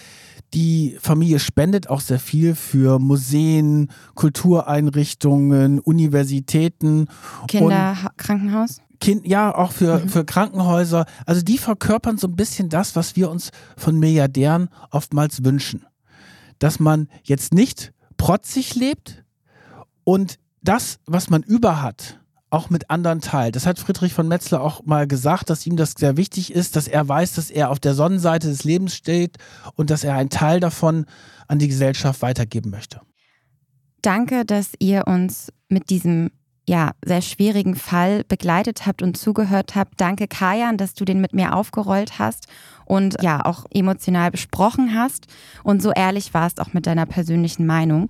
[0.55, 7.09] Die Familie spendet auch sehr viel für Museen, Kultureinrichtungen, Universitäten.
[7.49, 8.81] Kinderkrankenhaus?
[9.01, 10.09] Kind, ja, auch für, mhm.
[10.09, 11.05] für Krankenhäuser.
[11.27, 15.85] Also die verkörpern so ein bisschen das, was wir uns von Milliardären oftmals wünschen.
[16.61, 19.25] Dass man jetzt nicht protzig lebt
[20.05, 22.21] und das, was man über hat,
[22.51, 23.57] auch mit anderen teilt.
[23.57, 26.87] Das hat Friedrich von Metzler auch mal gesagt, dass ihm das sehr wichtig ist, dass
[26.89, 29.37] er weiß, dass er auf der Sonnenseite des Lebens steht
[29.75, 31.07] und dass er einen Teil davon
[31.49, 33.01] an die Gesellschaft weitergeben möchte.
[34.03, 36.31] Danke, dass ihr uns mit diesem
[36.69, 40.01] ja, sehr schwierigen Fall begleitet habt und zugehört habt.
[40.01, 42.49] Danke, Kajan, dass du den mit mir aufgerollt hast
[42.85, 45.27] und ja auch emotional besprochen hast
[45.63, 48.09] und so ehrlich warst auch mit deiner persönlichen Meinung.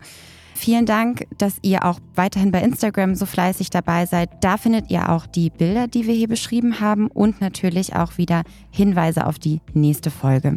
[0.57, 4.31] Vielen Dank, dass ihr auch weiterhin bei Instagram so fleißig dabei seid.
[4.41, 8.43] Da findet ihr auch die Bilder, die wir hier beschrieben haben und natürlich auch wieder
[8.71, 10.57] Hinweise auf die nächste Folge.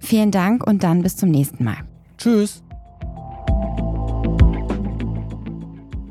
[0.00, 1.76] Vielen Dank und dann bis zum nächsten Mal.
[2.18, 2.64] Tschüss.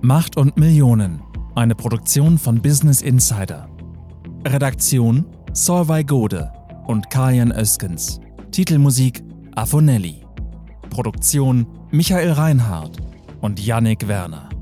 [0.02, 1.22] Macht und Millionen.
[1.56, 3.68] Eine Produktion von Business Insider.
[4.48, 6.54] Redaktion Solvay Gode
[6.88, 8.22] und Kajan Öskens.
[8.52, 9.22] Titelmusik
[9.56, 10.22] Afonelli.
[10.90, 13.02] Produktion Michael Reinhardt
[13.46, 14.55] und Yannick Werner.